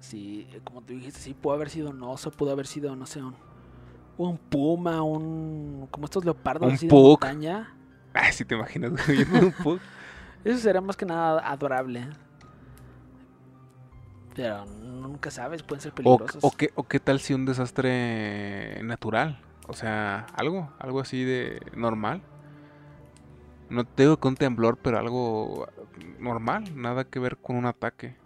[0.00, 3.06] Sí, eh, como tú dijiste, sí, pudo haber sido un oso, pudo haber sido, no
[3.06, 3.36] sé, un,
[4.18, 5.88] un puma, un...
[5.90, 7.76] como estos leopardos Un así de montaña.
[8.14, 8.92] Ay, si te imaginas,
[9.32, 9.80] un pug.
[10.44, 12.08] Eso sería más que nada adorable.
[14.34, 16.44] Pero nunca sabes, pueden ser O, peligrosos.
[16.44, 19.40] o qué, o qué tal si un desastre natural.
[19.68, 22.22] O sea, algo, algo así de normal.
[23.70, 25.68] No te digo que un temblor, pero algo
[26.18, 28.19] normal, nada que ver con un ataque.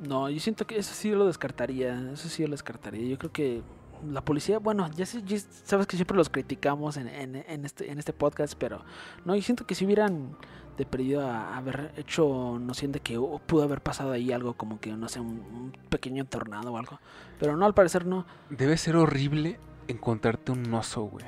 [0.00, 3.06] No, yo siento que eso sí lo descartaría, eso sí lo descartaría.
[3.08, 3.62] Yo creo que
[4.08, 5.22] la policía, bueno, ya, sé-
[5.64, 8.84] sabes que siempre los criticamos en, en- en este, en este podcast, pero
[9.24, 10.36] no, yo siento que si hubieran
[10.76, 14.92] de perdido a haber hecho noción de que pudo haber pasado ahí algo como que,
[14.92, 17.00] no sé, un, pequeño tornado o algo.
[17.40, 18.24] Pero no, al parecer no.
[18.50, 19.58] Debe ser horrible
[19.88, 21.24] encontrarte un oso, güey.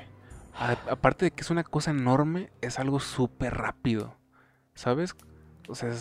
[0.54, 4.14] Aparte de que es una cosa enorme, es algo súper rápido.
[4.74, 5.16] ¿Sabes?
[5.68, 5.92] O sea,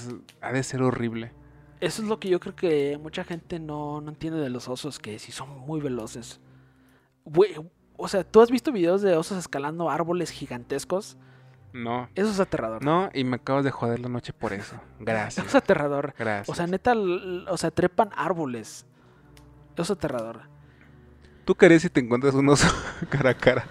[0.41, 1.31] ha de ser horrible.
[1.79, 4.99] Eso es lo que yo creo que mucha gente no, no entiende de los osos,
[4.99, 6.41] que sí son muy veloces.
[7.23, 7.55] Güey,
[7.95, 11.17] o sea, ¿tú has visto videos de osos escalando árboles gigantescos?
[11.71, 12.09] No.
[12.15, 12.83] Eso es aterrador.
[12.83, 14.75] No, y me acabas de joder la noche por eso.
[14.75, 15.45] Eso Gracias.
[15.45, 16.13] es aterrador.
[16.17, 16.49] Gracias.
[16.49, 18.85] O sea, neta, o sea, trepan árboles.
[19.73, 20.41] Eso es aterrador.
[21.45, 22.67] ¿Tú qué harías si te encuentras un oso
[23.09, 23.65] cara a cara?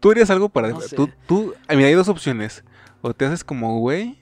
[0.00, 0.68] ¿Tú harías algo para...
[0.68, 0.96] No sé.
[0.96, 1.54] Tú, tú...
[1.68, 2.64] Mira, hay dos opciones.
[3.02, 4.21] O te haces como güey,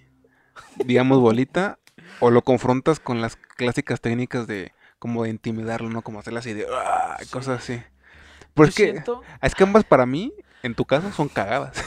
[0.84, 1.78] digamos bolita,
[2.20, 4.72] o lo confrontas con las clásicas técnicas de...
[4.98, 6.02] Como de intimidarlo, ¿no?
[6.02, 6.66] Como hacerle así de...
[6.70, 7.30] "Ah", Sí.
[7.30, 7.82] Cosas así.
[8.52, 8.92] Pues yo es que...
[8.92, 11.82] siento, Es que ambas para mí, en tu caso, son cagadas.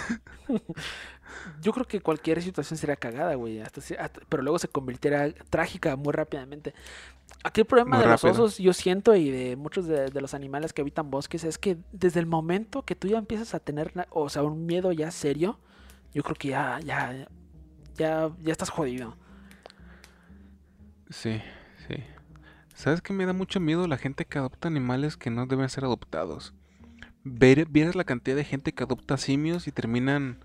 [1.61, 3.59] yo creo que cualquier situación sería cagada, güey.
[3.61, 3.81] hasta
[4.29, 6.73] pero luego se convirtiera trágica muy rápidamente.
[7.43, 10.33] Aquí el problema Muy de los osos, yo siento, y de muchos de, de los
[10.33, 13.91] animales que habitan bosques, es que desde el momento que tú ya empiezas a tener,
[14.11, 15.59] o sea, un miedo ya serio,
[16.13, 17.27] yo creo que ya, ya,
[17.97, 19.15] ya, ya estás jodido.
[21.09, 21.41] Sí,
[21.87, 21.95] sí.
[22.73, 25.85] ¿Sabes qué me da mucho miedo la gente que adopta animales que no deben ser
[25.85, 26.53] adoptados?
[27.23, 30.39] Ver, vieras la cantidad de gente que adopta simios y terminan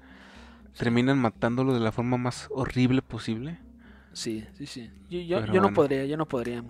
[0.77, 3.59] terminan matándolos de la forma más horrible posible.
[4.13, 4.91] Sí, sí, sí.
[5.11, 6.65] Yo, yo, no podría, yo no podría.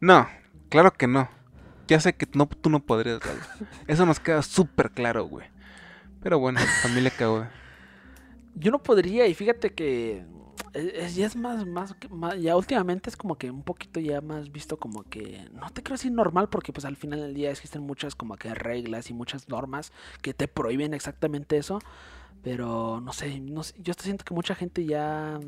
[0.00, 0.26] No,
[0.68, 1.28] claro que no.
[1.86, 3.20] Ya sé que no, tú no podrías.
[3.86, 5.46] Eso nos queda súper claro, güey.
[6.22, 7.52] Pero bueno, familia Cauda.
[8.58, 10.24] Yo no podría, y fíjate que
[10.72, 14.20] es, es- ya es más, más, más- ya últimamente es como que un poquito ya
[14.20, 17.50] más visto como que, no te quiero decir normal, porque pues al final del día
[17.50, 19.92] existen muchas como que reglas y muchas normas
[20.22, 21.80] que te prohíben exactamente eso,
[22.42, 25.38] pero no sé, no sé, yo siento que mucha gente ya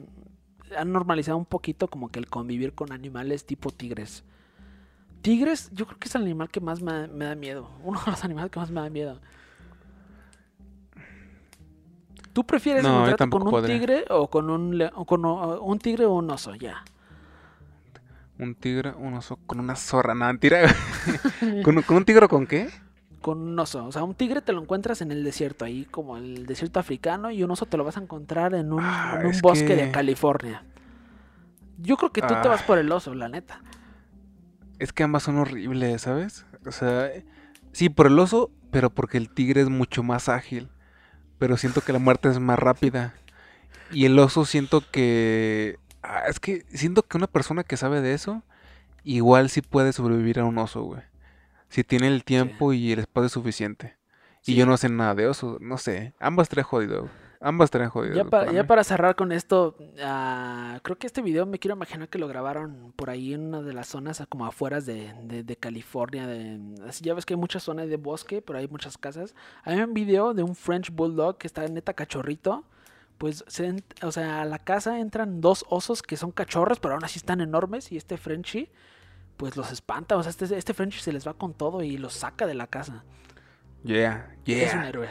[0.76, 4.24] ha normalizado un poquito como que el convivir con animales tipo tigres.
[5.22, 8.10] Tigres, yo creo que es el animal que más me, me da miedo, uno de
[8.10, 9.20] los animales que más me da miedo.
[12.38, 13.76] ¿Tú prefieres No, encontrarte con un podría.
[13.80, 16.54] tigre o con un o con un tigre o un oso?
[16.54, 16.84] Ya.
[18.38, 20.14] Un tigre, un oso con una zorra.
[20.14, 20.60] No, mentira.
[21.64, 22.70] ¿Con, ¿Con un tigre o con qué?
[23.20, 23.84] Con un oso.
[23.86, 27.32] O sea, un tigre te lo encuentras en el desierto, ahí como el desierto africano,
[27.32, 29.74] y un oso te lo vas a encontrar en un, Ah, en un es bosque
[29.74, 30.62] de California.
[31.78, 32.50] Yo creo que tú te Ah.
[32.50, 33.62] vas por el oso, la neta.
[34.78, 36.46] Es que ambas son horribles, ¿sabes?
[36.64, 37.10] O sea,
[37.72, 40.68] sí, por el oso, pero porque el tigre es mucho más ágil.
[41.38, 43.14] Pero siento que la muerte es más rápida.
[43.90, 45.78] Y el oso siento que...
[46.02, 48.42] ah, es que siento que una persona que sabe de eso,
[49.04, 51.02] igual sí puede sobrevivir a un oso, güey.
[51.68, 53.96] Si tiene el tiempo y el espacio suficiente.
[54.44, 56.14] Y yo no sé nada de oso, no sé.
[56.18, 57.00] Ambas traen jodido.
[57.02, 57.27] güey.
[57.40, 58.16] Ambas traen jodido.
[58.16, 58.68] Ya, para ya mí.
[58.68, 62.92] para cerrar con esto, ah, creo que este video me quiero imaginar que lo grabaron
[62.96, 66.26] por ahí en una de las zonas ah, como afueras de, de- de California.
[66.26, 69.36] De, así ya ves que hay muchas zonas de bosque, pero hay muchas casas.
[69.62, 72.64] Hay un video de un French Bulldog que está neta cachorrito.
[73.18, 77.04] Pues, se o sea, a la casa entran dos osos que son cachorros, pero aún
[77.04, 77.92] así están enormes.
[77.92, 78.70] Y este Frenchie,
[79.36, 80.16] pues los espanta.
[80.16, 82.66] O sea, este, este Frenchie se les va con todo y los saca de la
[82.66, 83.04] casa.
[83.84, 84.88] Yeah, Es un yeah.
[84.88, 85.08] héroe.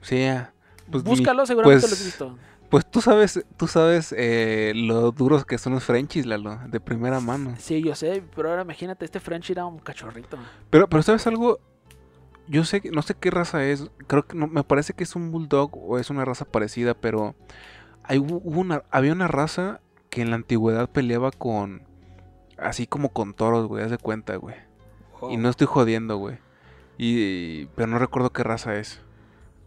[0.00, 0.52] Sí, yeah.
[0.90, 2.38] Pues Búscalo, seguramente pues- lo has visto.
[2.68, 7.20] Pues tú sabes, tú sabes eh, lo duros que son los Frenchies, Lalo, de primera
[7.20, 7.54] mano.
[7.58, 10.36] Sí, yo sé, pero ahora imagínate, este Frenchie era un cachorrito.
[10.70, 11.60] Pero, pero ¿sabes algo?
[12.48, 13.88] Yo sé, que- no sé qué raza es.
[14.08, 17.36] Creo que no, me parece que es un bulldog o es una raza parecida, pero
[18.02, 21.82] hay, hu- hubo una, había una raza que en la antigüedad peleaba con,
[22.58, 24.56] así como con toros, güey, haz de cuenta, güey.
[25.30, 26.38] Y no estoy jodiendo, güey.
[26.98, 29.00] Y, pero no recuerdo qué raza es.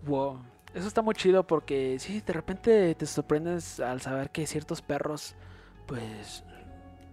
[0.05, 0.41] Wow.
[0.73, 5.35] Eso está muy chido porque sí, de repente te sorprendes al saber que ciertos perros,
[5.87, 6.43] pues,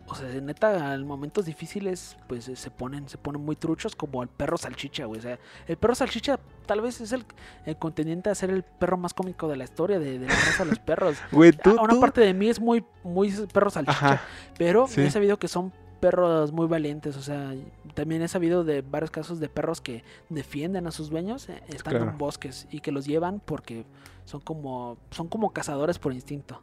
[0.09, 4.29] o sea, neta, en momentos difíciles, pues se ponen, se ponen muy truchos como el
[4.29, 5.19] perro salchicha, güey.
[5.21, 7.25] O sea, el perro salchicha tal vez es el,
[7.65, 10.65] el contendiente a ser el perro más cómico de la historia de, de la raza
[10.65, 11.17] de los perros.
[11.33, 13.93] Güey, tú, Una tú- parte de mí es muy, muy perro salchicha.
[13.97, 14.23] Ajá.
[14.59, 15.01] Pero Sí.
[15.01, 17.55] he sabido que son perros muy valientes, o sea,
[17.95, 21.99] también he sabido de varios casos de perros que defienden a sus dueños eh, estando
[22.01, 22.13] Claro.
[22.13, 23.85] en bosques y que los llevan porque
[24.25, 26.63] son como son como cazadores por instinto.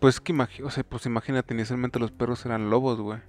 [0.00, 3.20] Pues que o sea, pues imagínate, inicialmente los perros eran lobos, güey.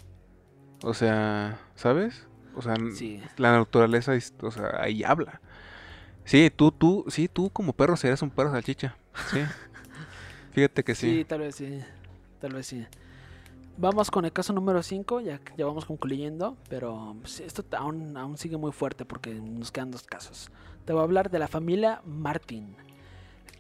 [0.84, 2.28] O sea, ¿sabes?
[2.56, 3.21] O sea, Sí.
[3.38, 5.41] la naturaleza, o sea, ahí habla.
[6.26, 8.95] Sí, tú, tú, sí, tú como perro serías un perro salchicha.
[9.32, 9.39] Sí.
[10.52, 11.26] Fíjate que sí, sí.
[11.26, 11.80] tal vez sí.
[12.39, 12.86] Tal vez sí.
[13.78, 18.56] Vamos con el caso número 5, ya, ya vamos concluyendo, pero esto aún, aún sigue
[18.56, 20.50] muy fuerte porque nos quedan dos casos.
[20.86, 22.74] Te voy a hablar de la familia Martin.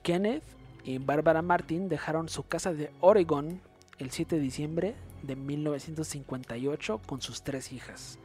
[0.03, 0.43] Kenneth
[0.85, 3.59] y Barbara Martin dejaron su casa de Oregon
[3.97, 8.17] el 7 de diciembre de 1958 con sus tres hijas.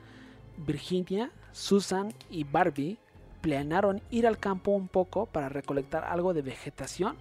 [0.59, 2.99] Virginia, Susan y Barbie
[3.41, 7.17] planearon ir al campo un poco para recolectar algo de vegetación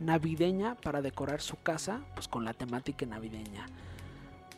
[0.00, 3.66] navideña para decorar su casa pues con la temática navideña.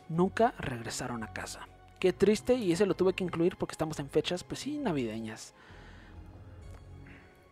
[0.09, 1.67] Nunca regresaron a casa.
[1.99, 5.53] Qué triste y ese lo tuve que incluir porque estamos en fechas pues sí navideñas.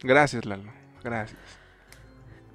[0.01, 0.71] Gracias, Lalo.
[1.03, 1.39] Gracias.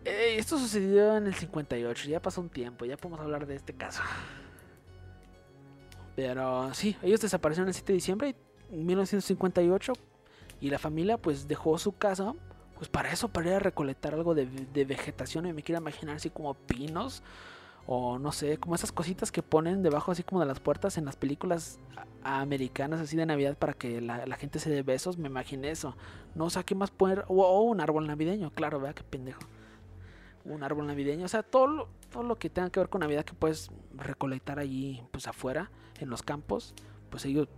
[0.05, 3.75] Eh, esto sucedió en el 58, ya pasó un tiempo, ya podemos hablar de este
[3.75, 4.03] caso.
[6.17, 8.37] Pero sí, ellos desaparecieron el 7 de diciembre
[8.71, 9.93] de 1958
[10.61, 12.35] y la familia pues dejó su casa
[12.77, 16.17] pues para eso, para ir a recolectar algo de, de vegetación y me quiero imaginar
[16.17, 17.23] así como pinos
[17.93, 21.05] o no sé, como esas cositas que ponen debajo así como de las puertas en
[21.05, 21.81] las películas
[22.23, 25.97] americanas así de Navidad para que la, gente se dé besos, me imaginé eso.
[26.37, 27.25] No, o sea, ¿qué más poner?
[27.27, 29.41] O, un árbol navideño, claro, vea qué pendejo.
[30.45, 33.25] Un árbol navideño, o sea, todo lo, todo lo que tenga que ver con Navidad
[33.25, 36.75] que puedes recolectar allí, pues afuera, en los campos,
[37.11, 37.49] pues ellos,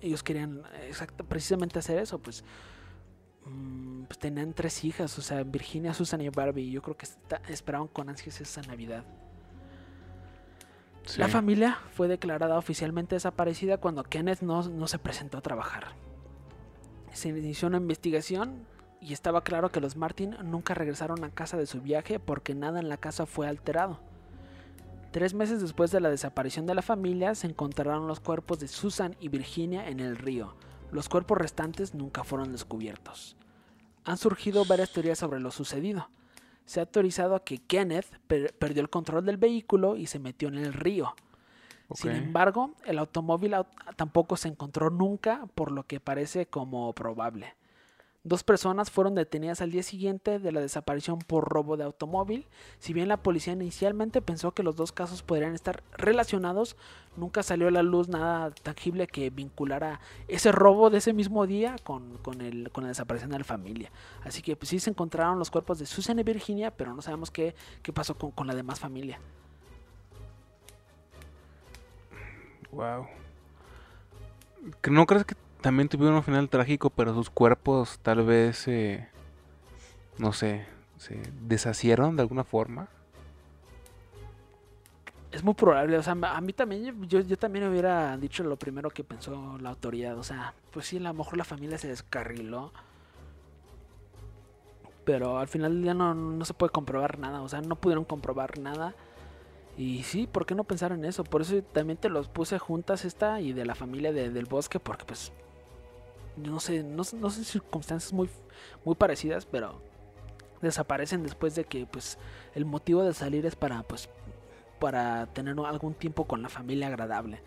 [0.00, 0.64] ellos querían
[1.28, 2.42] precisamente hacer eso, pues,
[3.46, 7.06] mm, pues tenían tres hijas, o sea, Virginia, Susan y Barbie, yo creo que
[7.46, 9.04] esperaban con ansias esa Navidad.
[11.16, 15.88] La familia fue declarada oficialmente desaparecida cuando Kenneth no, no se presentó a trabajar.
[17.12, 18.66] Se inició una investigación
[19.00, 22.78] y estaba claro que los Martin nunca regresaron a casa de su viaje porque nada
[22.78, 23.98] en la casa fue alterado.
[25.10, 29.16] Tres meses después de la desaparición de la familia se encontraron los cuerpos de Susan
[29.20, 30.54] y Virginia en el río.
[30.90, 33.36] Los cuerpos restantes nunca fueron descubiertos.
[34.04, 36.08] Han surgido varias teorías sobre lo sucedido.
[36.64, 40.48] Se ha teorizado a que Kenneth per- perdió el control del vehículo y se metió
[40.48, 41.14] en el río.
[41.94, 47.54] Sin embargo, el automóvil au- tampoco se encontró nunca, por lo que parece como probable.
[48.24, 52.46] Dos personas fueron detenidas al día siguiente de la desaparición por robo de automóvil.
[52.78, 56.76] Si bien la policía inicialmente pensó que los dos casos podrían estar relacionados,
[57.16, 61.74] nunca salió a la luz nada tangible que vinculara ese robo de ese mismo día
[61.82, 63.90] con, con el, con la desaparición de la familia.
[64.22, 67.32] Así que pues, sí se encontraron los cuerpos de Susan y Virginia, pero no sabemos
[67.32, 69.18] qué, qué pasó con, con la demás familia.
[72.70, 73.08] Wow.
[74.88, 79.08] ¿No crees que también tuvieron un final trágico, pero sus cuerpos tal vez, eh,
[80.18, 80.66] no sé,
[80.98, 82.88] se deshacieron de alguna forma?
[85.30, 89.02] Es muy probable, o sea, a mí también, yo, también hubiera dicho lo primero que
[89.02, 92.70] pensó la autoridad, o sea, pues sí, a lo mejor la familia se descarriló,
[95.04, 98.04] pero al final del día no, no se puede comprobar nada, o sea, no pudieron
[98.04, 98.94] comprobar nada,
[99.78, 101.24] y sí, ¿por qué no pensar en eso?
[101.24, 104.78] Por eso también te los puse juntas esta y de la familia de- del bosque,
[104.80, 105.32] porque pues,
[106.36, 108.28] no sé, no, sé- no sé circunstancias muy,
[108.84, 109.80] muy parecidas, pero
[110.60, 112.18] desaparecen después de que pues
[112.54, 114.08] el motivo de salir es para pues
[114.78, 117.40] para tener algún tiempo con la familia agradable.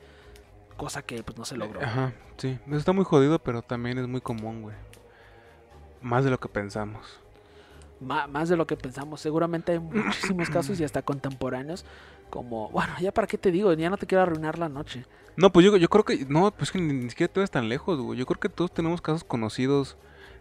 [0.78, 1.82] Cosa que pues no se logró.
[1.82, 2.60] Ajá, sí.
[2.68, 4.76] Eso está muy jodido, pero también es muy común, güey.
[6.02, 7.20] Más de lo que pensamos.
[8.00, 9.22] Ma- más de lo que pensamos.
[9.22, 11.86] Seguramente hay muchísimos casos y hasta contemporáneos.
[12.30, 15.06] Como, bueno, ya para qué te digo, ya no te quiero arruinar la noche.
[15.38, 17.70] No, pues yo, yo creo que, no, pues que ni, ni siquiera tú eres tan
[17.70, 18.18] lejos, güey.
[18.18, 19.98] Yo creo que todos tenemos casos conocidos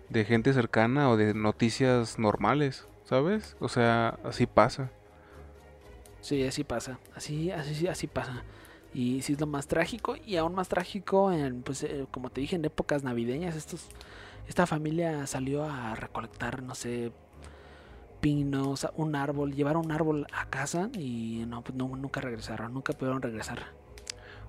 [0.09, 2.87] de gente cercana o de noticias normales.
[3.05, 3.57] ¿sabes?
[3.61, 4.91] O sea, así pasa.
[6.21, 6.99] Sí, así pasa.
[7.15, 8.43] Así, así, así pasa.
[8.93, 10.17] Y sí es lo más trágico.
[10.27, 13.89] Y aún más trágico, en, pues, eh, como te dije, en épocas navideñas, estos,
[14.49, 17.13] esta familia salió a recolectar, no sé,
[18.25, 22.95] pinos, un árbol, llevaron un árbol a casa y no, pues no, nunca regresaron, nunca
[22.95, 23.59] pudieron regresar.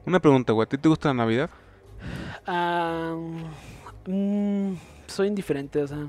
[0.06, 1.50] Una pregunta, güey, ¿a ti te gusta la Navidad?
[4.08, 4.76] Mm,
[5.08, 6.08] soy indiferente, o sea,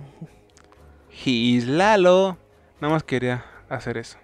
[1.10, 2.38] Gislalo.
[2.80, 4.16] Nada más quería hacer eso.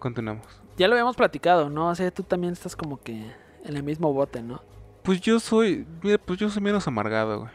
[0.00, 0.44] Continuamos.
[0.76, 1.90] ya lo habíamos platicado, ¿no?
[1.90, 3.12] O sea, tú también estás como que
[3.64, 4.62] en el mismo bote, ¿no?
[5.04, 7.52] Pues yo soy, mira, pues yo soy menos amargado, güey.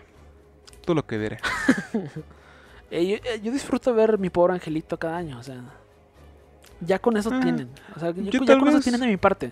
[0.86, 1.40] Todo lo que diré.
[2.96, 5.64] Eh, yo, eh, yo disfruto ver mi pobre angelito cada año, o sea,
[6.80, 9.18] ya con eso Ah, tienen, o sea, yo- yo ya con eso tienen de mi
[9.18, 9.52] parte.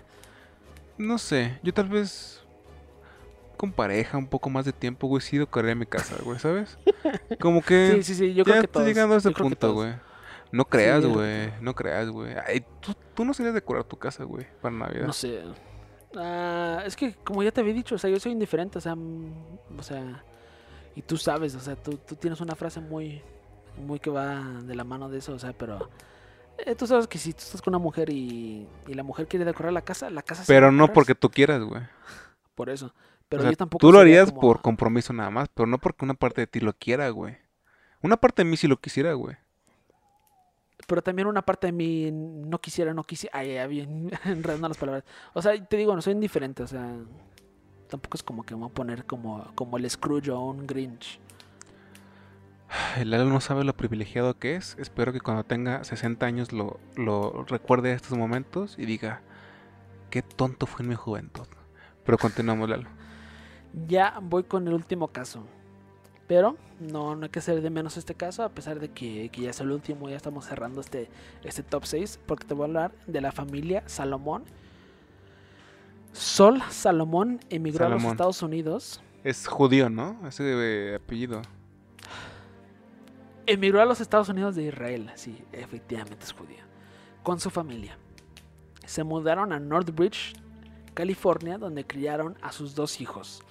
[0.96, 2.40] No sé, yo tal vez
[3.56, 6.78] con pareja un poco más de tiempo, güey, sí decoraría mi casa, güey, ¿sabes?
[7.40, 8.86] Como que Sí, sí, sí, yo creo que todos.
[8.86, 9.92] llegando a ese punto, güey.
[10.52, 12.34] No creas, Sí, güey, no creas, güey.
[12.46, 15.06] Ay, tú, tú no serías decorar tu casa, güey, para Navidad.
[15.06, 15.42] No sé.
[16.14, 18.94] Ah, es que, como ya te había dicho, o sea, yo soy indiferente, o sea,
[18.94, 19.32] mm,
[19.78, 20.22] o sea,
[20.94, 23.22] y tú sabes, o sea, tú, tú tienes una frase muy,
[23.86, 25.88] muy que va de la mano de eso, o sea, pero
[26.58, 29.44] eh, tú sabes que si tú estás con una mujer y, y la mujer quiere
[29.44, 31.82] decorar la casa, la casa Pero no porque tú quieras, güey.
[32.54, 32.92] por eso.
[33.28, 35.78] Pero O sea, yo tampoco tú lo harías como- por compromiso nada más, pero no
[35.78, 37.38] porque una parte de ti lo quiera, güey.
[38.02, 39.36] Una parte de mí sí lo quisiera, güey.
[40.86, 43.38] Pero también una parte de mí no quisiera, no quisiera.
[43.38, 45.04] Ay, ya bien, enredando las palabras.
[45.32, 46.96] O sea, te digo, no soy indiferente, o sea,
[47.92, 51.20] tampoco es como que me voy a poner como, como el Scrooge o un Grinch.
[52.96, 54.76] El Lalo no sabe lo privilegiado que es.
[54.78, 59.20] Espero que cuando tenga 60 años lo, lo recuerde estos momentos y diga,
[60.08, 61.46] qué tonto fue en mi juventud.
[62.04, 62.88] Pero continuamos, Lalo.
[63.86, 65.46] Ya voy con el último caso.
[66.26, 69.42] Pero no, no hay que hacer de menos este caso, a pesar de que, que
[69.42, 71.10] ya es el último, ya estamos cerrando este,
[71.44, 74.44] este top 6, porque te voy a hablar de la familia Salomón.
[76.12, 78.04] Sol Salomón emigró a los.
[78.04, 79.02] Estados Unidos.
[79.24, 80.16] Es judío, ¿no?
[80.26, 81.42] Ese eh, apellido.
[83.46, 86.62] Emigró a los Estados Unidos de Israel, sí, efectivamente es judío,
[87.24, 87.98] con su familia.
[88.86, 90.34] Se mudaron a Northbridge,
[90.94, 93.42] California, donde criaron a sus dos hijos.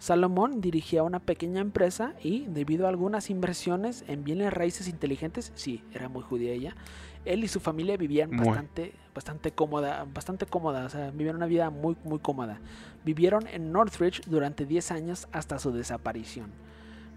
[0.00, 5.84] Salomón dirigía una pequeña empresa y, debido a algunas inversiones en bienes raíces inteligentes, sí,
[5.92, 6.76] era muy judía ella,
[7.24, 8.46] él y su familia vivían Muy.
[8.46, 12.60] bastante, bastante cómoda, bastante cómoda, o sea, vivieron una vida muy, muy cómoda.
[13.04, 16.52] Vivieron en Northridge durante 10 años hasta su desaparición.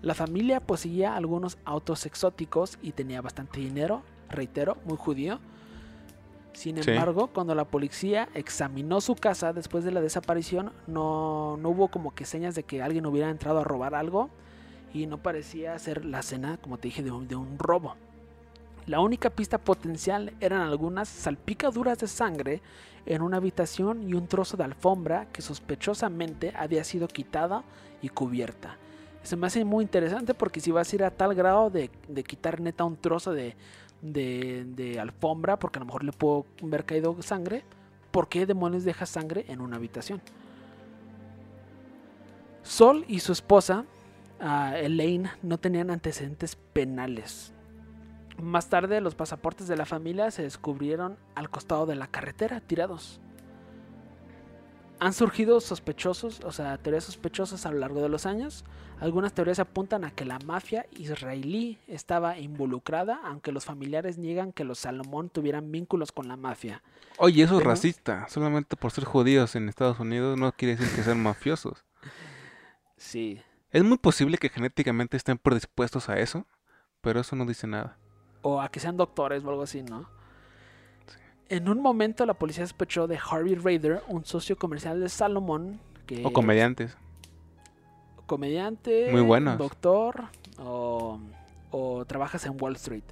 [0.02, 5.40] La familia poseía algunos autos exóticos y tenía bastante dinero, reitero, muy judío.
[6.54, 6.90] Sin Sí.
[6.90, 12.16] embargo, cuando la policía examinó su casa después de la desaparición, no, no hubo como
[12.16, 14.32] que señas de que alguien hubiera entrado a robar algo
[14.92, 17.96] y no parecía ser la escena, como te dije, de un, de un robo.
[18.88, 22.62] La única pista potencial eran algunas salpicaduras de sangre
[23.06, 27.64] en una habitación y un trozo de alfombra que sospechosamente había sido quitada
[28.02, 28.78] y cubierta.
[29.24, 31.90] Se me hace muy interesante porque si vas a ir a tal grado de,
[32.24, 33.56] quitar neta un trozo de,
[35.00, 37.64] alfombra, porque a lo mejor le puedo haber caído sangre,
[38.10, 40.22] ¿por qué demonios dejas sangre en una habitación?
[42.64, 43.86] Sol y su esposa,
[44.40, 47.54] ah, Elaine, no tenían antecedentes penales.
[48.38, 53.20] Más tarde, los pasaportes de la familia se descubrieron al costado de la carretera, tirados.
[55.00, 58.64] Han surgido sospechosos, o sea, teorías sospechosas a lo largo de los años.
[59.00, 64.64] Algunas teorías apuntan a que la mafia israelí estaba involucrada, aunque los familiares niegan que
[64.64, 66.84] los Salomón tuvieran vínculos con la mafia.
[67.18, 68.28] Oye, eso es racista.
[68.30, 71.84] Solamente por ser judíos en Estados Unidos no quiere decir que sean mafiosos.
[72.96, 73.42] Sí.
[73.72, 76.46] Es muy posible que genéticamente estén predispuestos a eso,
[77.02, 77.98] pero eso no dice nada.
[78.42, 80.06] O a que sean doctores o algo así, ¿no?
[81.50, 86.26] En un momento la policía sospechó de Harvey Raider, un socio comercial de Salomón, que
[86.26, 86.96] O comediantes.
[88.26, 89.58] comediante, Muy buenos.
[89.58, 90.26] doctor
[90.60, 91.20] o,
[91.72, 93.04] o trabajas en Wall Street.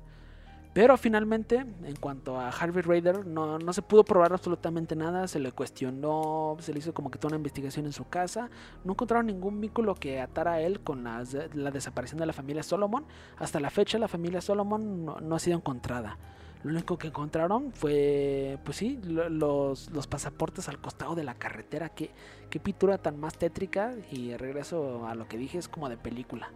[0.71, 5.39] Pero finalmente, en cuanto a Harvey Raider, no, no se pudo probar absolutamente nada, se
[5.39, 8.49] le cuestionó, se le hizo como que toda una investigación en su casa,
[8.83, 13.03] no encontraron ningún vínculo que atara a él con la desaparición de la familia Solomon.
[13.39, 16.17] Hasta la fecha la familia Solomon no, ha sido encontrada.
[16.63, 21.33] Lo único que encontraron fue, pues sí, lo- los, los pasaportes al costado de la
[21.33, 21.89] carretera.
[21.89, 22.11] Qué,
[22.49, 23.93] qué pintura tan más tétrica.
[24.11, 26.49] Y regreso a lo que dije, es como de película.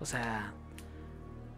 [0.00, 0.52] O sea,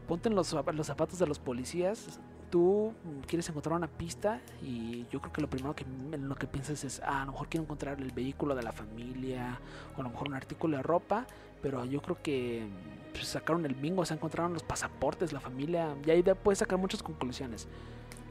[0.09, 2.19] ponte en los, los zapatos de los policías.
[2.51, 2.95] tú
[3.27, 6.83] quieres encontrar una pista y yo creo que lo primero que en lo que piensas
[6.83, 9.61] es, ah, a lo mejor quiero encontrar el vehículo de la familia
[9.97, 11.27] o a lo mejor un artículo de ropa,
[11.61, 12.67] pero yo creo que
[13.13, 17.03] pues, sacaron el bingo, se encontraron los pasaportes, la familia, y ahí puedes sacar muchas
[17.03, 17.69] conclusiones.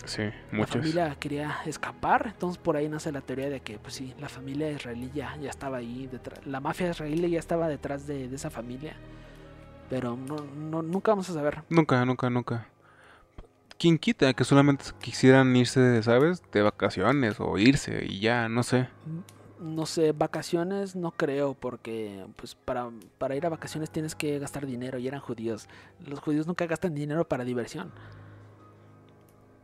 [0.06, 0.78] Sí, La muchos.
[0.78, 4.72] familia quería escapar, entonces por ahí nace la teoría de que, pues sí, la familia
[4.72, 8.50] israelí ya, ya estaba ahí, detrás, la mafia israelí ya estaba detrás de, de esa
[8.50, 8.96] familia,
[9.90, 11.64] pero no, no, nunca vamos a saber.
[11.70, 12.68] Nunca, nunca, nunca.
[13.78, 16.42] ¿Quién quita que solamente quisieran irse, ¿sabes?
[16.52, 18.90] De vacaciones o irse y ya, no sé.
[19.60, 24.66] No sé, vacaciones no creo, porque pues para, para ir a vacaciones tienes que gastar
[24.66, 25.68] dinero y eran judíos.
[26.06, 27.92] Los judíos nunca gastan dinero para diversión.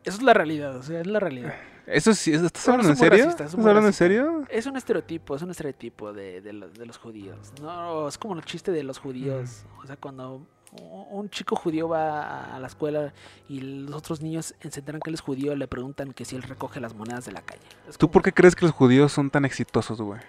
[0.03, 1.53] Eso es la realidad, o sea, es la realidad.
[1.85, 3.25] Eso sí, ¿estás hablando en serio?
[3.29, 4.45] ¿Estás hablando en serio?
[4.49, 7.51] Es un estereotipo, es un estereotipo de, de lo- de los judíos.
[7.61, 9.65] No, es como el chiste de los judíos.
[9.83, 10.45] O sea, cuando
[11.11, 13.13] un chico judío va a la escuela
[13.47, 16.41] y los otros niños se enteran que él es judío, le preguntan que si él
[16.43, 17.61] recoge las monedas de la calle.
[17.87, 20.19] Es ¿Tú como- por qué crees que los judíos son tan exitosos, güey?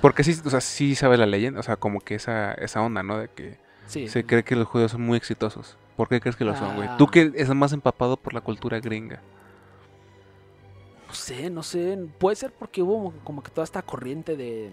[0.00, 3.02] Porque sí, o sea, sí sabe la leyenda, o sea, como que esa, esa onda,
[3.04, 3.18] ¿no?
[3.18, 4.08] De que Sí.
[4.08, 5.76] se cree que los judíos son muy exitosos.
[5.96, 6.88] ¿Por qué crees que lo son, güey?
[6.88, 6.96] Ah.
[6.98, 9.20] Tú que estás más empapado por la cultura gringa.
[11.12, 11.98] No sé, no sé.
[12.18, 14.70] Puede ser porque hubo como que toda esta corriente de,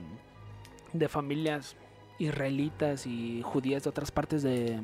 [0.93, 1.75] de familias
[2.17, 4.79] israelitas y judías de otras partes de,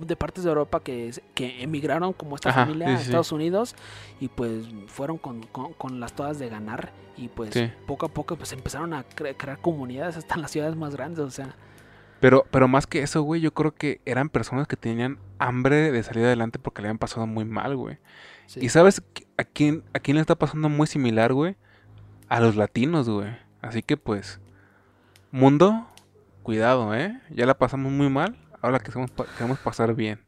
[0.00, 3.02] de partes de Europa que, que emigraron como esta Ajá, familia sí, a sí.
[3.04, 3.74] Estados Unidos
[4.20, 7.68] y pues fueron con, con- con las todas de ganar y pues Sí.
[7.86, 11.20] poco a poco pues empezaron a cre- crear comunidades hasta en las ciudades más grandes,
[11.24, 11.54] o sea,
[12.20, 16.02] Pero, pero más que eso, güey, yo creo que eran personas que tenían hambre de
[16.02, 17.98] salir adelante porque le habían pasado muy mal, güey.
[18.46, 18.60] sí.
[18.62, 19.02] ¿Y sabes
[19.36, 21.56] a quién, a quién le está pasando muy similar, güey?
[22.28, 23.36] A los latinos, güey.
[23.60, 24.40] Así que pues,
[25.30, 25.86] mundo,
[26.42, 27.20] cuidado, ¿eh?
[27.30, 30.20] Ya la pasamos muy mal, ahora que queremos, pa- queremos pasar bien.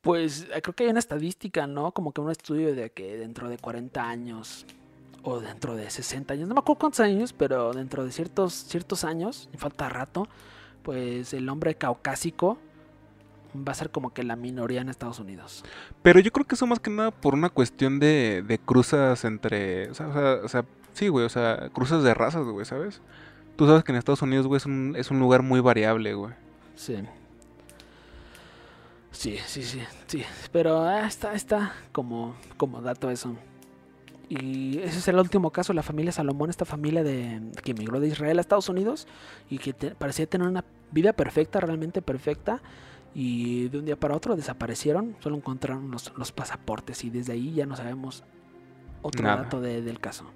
[0.00, 1.92] Pues eh, creo que hay una estadística, ¿no?
[1.92, 4.66] Como que un estudio de que dentro de 40 años
[5.22, 9.04] o dentro de 60 años, no me acuerdo cuántos años, pero dentro de ciertos, ciertos
[9.04, 10.28] años, y falta rato,
[10.84, 12.58] pues el hombre caucásico
[13.56, 15.64] va a ser como que la minoría en Estados Unidos.
[16.02, 19.90] Pero yo creo que eso más que nada por una cuestión de, de cruzas entre...
[19.90, 20.06] O sea,
[20.44, 23.00] o sea, sí, güey, o sea, cruzas de razas, güey, ¿sabes?
[23.56, 26.34] Tú sabes que en Estados Unidos, güey, es un, es un lugar muy variable, güey.
[26.74, 26.96] Sí.
[29.12, 30.24] Sí, sí, sí, sí.
[30.52, 33.36] Pero ah, está, está como, como dato eso.
[34.28, 38.08] Y ese es el último caso, la familia Salomón, esta familia de, que emigró de
[38.08, 39.06] Israel a Estados Unidos
[39.50, 42.62] y que te- parecía tener una vida perfecta, realmente perfecta.
[43.14, 47.52] Y de un día para otro desaparecieron, solo encontraron los, los pasaportes y desde ahí
[47.52, 48.24] ya no sabemos
[49.02, 49.42] otro Nada.
[49.44, 50.30] dato de- del caso.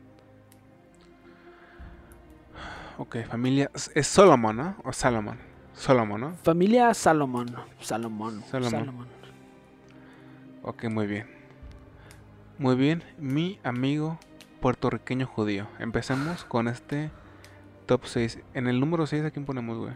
[2.98, 3.70] Ok, familia...
[3.94, 4.76] Es Solomon, ¿no?
[4.84, 5.38] O Salomon.
[5.74, 6.34] Solomon, ¿no?
[6.42, 7.46] Familia Salomón,
[7.80, 8.70] Salomón, Salomón.
[8.70, 9.06] Salomón.
[10.62, 11.37] Ok, muy bien.
[12.58, 14.18] Muy bien, mi amigo
[14.60, 15.68] puertorriqueño judío.
[15.78, 17.10] Empecemos con este
[17.86, 18.40] top 6.
[18.54, 19.92] En el número 6, ¿a quién ponemos, güey?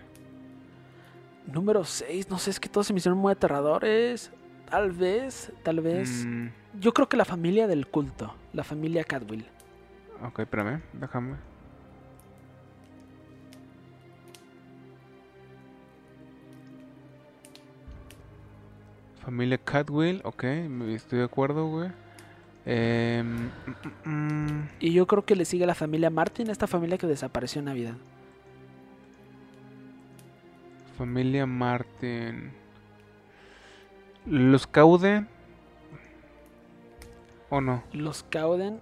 [1.46, 4.30] Número 6, no sé, es que todos se me hicieron muy aterradores.
[4.70, 6.24] Tal vez, tal vez.
[6.26, 6.48] Mm,
[6.80, 9.44] Yo creo que la familia del culto, la familia Cadwell.
[10.24, 11.36] ok, espérame, déjame.
[19.24, 21.90] Familia Catwill, ok, me- estoy de acuerdo, güey.
[22.64, 23.50] Em, mm,
[24.04, 24.68] mm, mm.
[24.80, 27.94] Y yo creo que le sigue la familia Martin, esta familia que desapareció en Navidad.
[30.96, 32.52] Familia Martin.
[34.26, 35.28] Los Cauden.
[37.50, 37.82] ¿O no?
[37.92, 38.80] Los Cauden,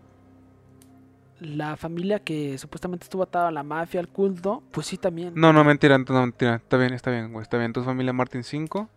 [1.40, 5.32] la familia que supuestamente estuvo atada a la mafia, al culto, pues sí también.
[5.34, 6.56] No, no, mentira, no, mentira.
[6.56, 7.42] Está bien, está bien, güey.
[7.42, 7.66] Está bien.
[7.66, 8.88] Entonces, familia Martin 5.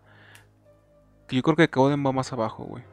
[1.28, 2.84] Que yo creo que Cauden va más abajo, güey.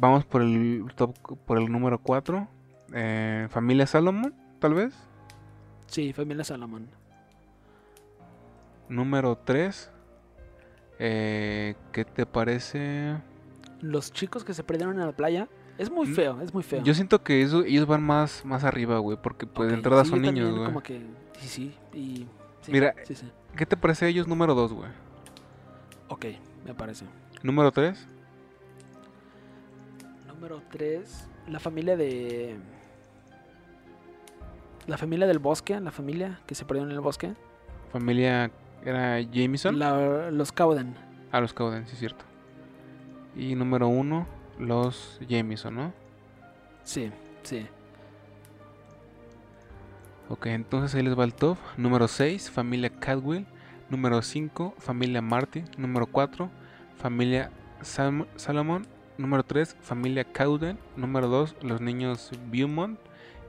[0.00, 1.14] Vamos por el top,
[1.46, 2.48] por el número 4.
[3.48, 4.94] familia Salomon, tal vez.
[5.86, 6.88] Sí, familia Salomón.
[8.88, 9.90] Número 3.
[10.98, 13.16] ¿Qué te parece?
[13.80, 16.82] Los chicos que se perdieron en la playa, es muy Mm, feo, es muy feo.
[16.82, 19.18] Yo siento que eso, ellos van más, más arriba, güey.
[19.20, 20.64] Porque pues de Ok, entrada sí, son niños, güey.
[20.66, 21.00] Como que,
[21.38, 22.26] sí, sí, y...
[22.62, 23.14] sí, Mira, sí.
[23.56, 24.90] ¿Qué te parece ellos número 2, güey?
[26.08, 26.26] Ok,
[26.64, 27.04] me parece.
[27.42, 28.08] Número 3.
[30.36, 32.56] Número 3, la familia de...
[34.86, 37.32] La familia del bosque, la familia que se perdió en el bosque.
[37.90, 38.50] Familia
[38.84, 39.78] era Jameson.
[39.78, 40.94] La- los Cauden.
[41.32, 42.24] A los Cauden, sí es cierto.
[43.34, 44.26] Y número 1,
[44.60, 45.92] los Jameson, ¿no?
[46.84, 47.10] Sí,
[47.42, 47.66] sí.
[50.28, 51.56] Ok, entonces ahí les va el top.
[51.78, 53.46] Número 6, familia Cadwell.
[53.88, 55.64] Número 5, familia Martin.
[55.78, 56.48] Número 4,
[56.96, 58.86] familia Sam- Salomon.
[59.18, 60.78] Número 3, familia Cowden.
[60.96, 62.98] Número 2, los niños Beaumont.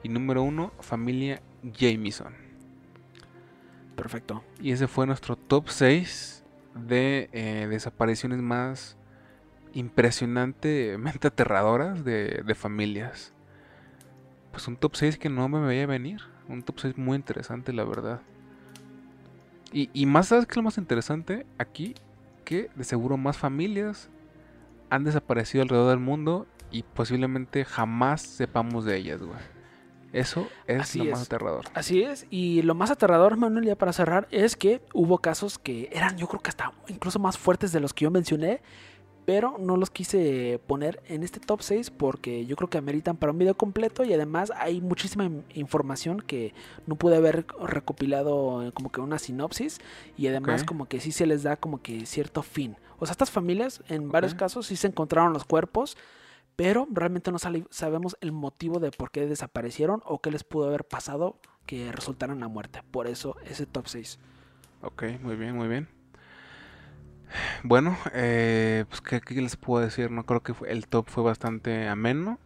[0.02, 2.34] Y número 1, familia Jameson.
[3.96, 4.44] Perfecto.
[4.60, 6.44] Y ese fue nuestro top 6
[6.74, 8.96] de eh, desapariciones más
[9.74, 13.32] impresionantemente aterradoras de, de familias.
[14.52, 16.20] Pues un top 6 que no me veía venir.
[16.48, 18.22] Un top 6 muy interesante, la verdad.
[19.72, 21.44] Y, y más, ¿sabes qué es lo más interesante?
[21.58, 21.94] Aquí,
[22.44, 24.08] que de seguro más familias
[24.90, 29.38] han desaparecido alrededor del mundo y posiblemente jamás sepamos de ellas, güey.
[30.12, 31.26] Eso es Así lo más es.
[31.26, 31.64] aterrador.
[31.74, 35.90] Así es, y lo más aterrador, Manuel, ya para cerrar, es que hubo casos que
[35.92, 38.62] eran, yo creo que hasta incluso más fuertes de los que yo mencioné,
[39.26, 43.32] pero no los quise poner en este top 6 porque yo creo que ameritan para
[43.32, 46.54] un video completo y además hay muchísima in- información que
[46.86, 47.44] no pude haber
[47.92, 49.78] recopilado como que una sinopsis
[50.16, 52.76] y además como que sí se les da como que cierto fin.
[52.98, 55.96] O sea, estas familias en varios casos sí se encontraron los cuerpos,
[56.56, 60.84] pero realmente no sabemos el motivo de por qué desaparecieron o qué les pudo haber
[60.84, 62.82] pasado que resultaron la muerte.
[62.90, 64.18] Por eso ese top 6.
[64.82, 65.88] Ok, muy bien, muy bien.
[67.62, 70.10] Bueno, eh, pues ¿qué, qué les puedo decir?
[70.10, 72.38] No creo que fue- el top fue bastante ameno.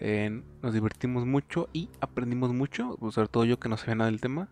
[0.00, 4.20] Eh, nos divertimos mucho y aprendimos mucho, sobre todo yo que no sabía nada del
[4.20, 4.48] tema.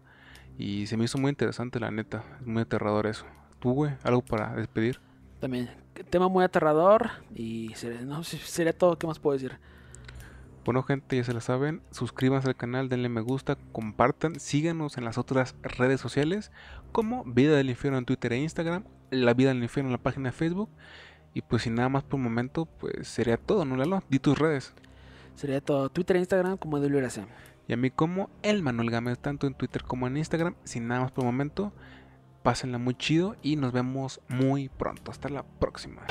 [0.59, 2.24] Y se me hizo muy interesante, la neta.
[2.41, 3.24] Es muy aterrador eso.
[3.59, 3.93] ¿Tú, güey?
[4.03, 5.01] ¿Algo para despedir?
[5.43, 5.68] También,
[6.09, 8.97] tema muy aterrador y sería, no, sería todo.
[8.97, 9.59] ¿Qué más puedo decir?
[10.64, 11.82] Bueno, gente, ya se la saben.
[11.90, 16.53] Suscríbanse al canal, denle me gusta, compartan, síganos en las otras redes sociales
[16.93, 20.28] como Vida del Infierno en Twitter e Instagram, La Vida del Infierno en la página
[20.28, 20.70] de Facebook.
[21.34, 24.05] Y pues sin nada más por el momento, pues sería todo, ¿no, Lalo?
[24.09, 24.72] Di tus redes.
[25.34, 25.88] Sería todo.
[25.88, 27.26] Twitter e Instagram como WRC.
[27.66, 30.55] Y a mí como el Manuel Gámez, tanto en Twitter como en Instagram.
[30.62, 31.72] Sin nada más por el momento,
[32.43, 35.11] pásenla muy chido y nos vemos muy pronto.
[35.11, 36.03] Hasta la próxima.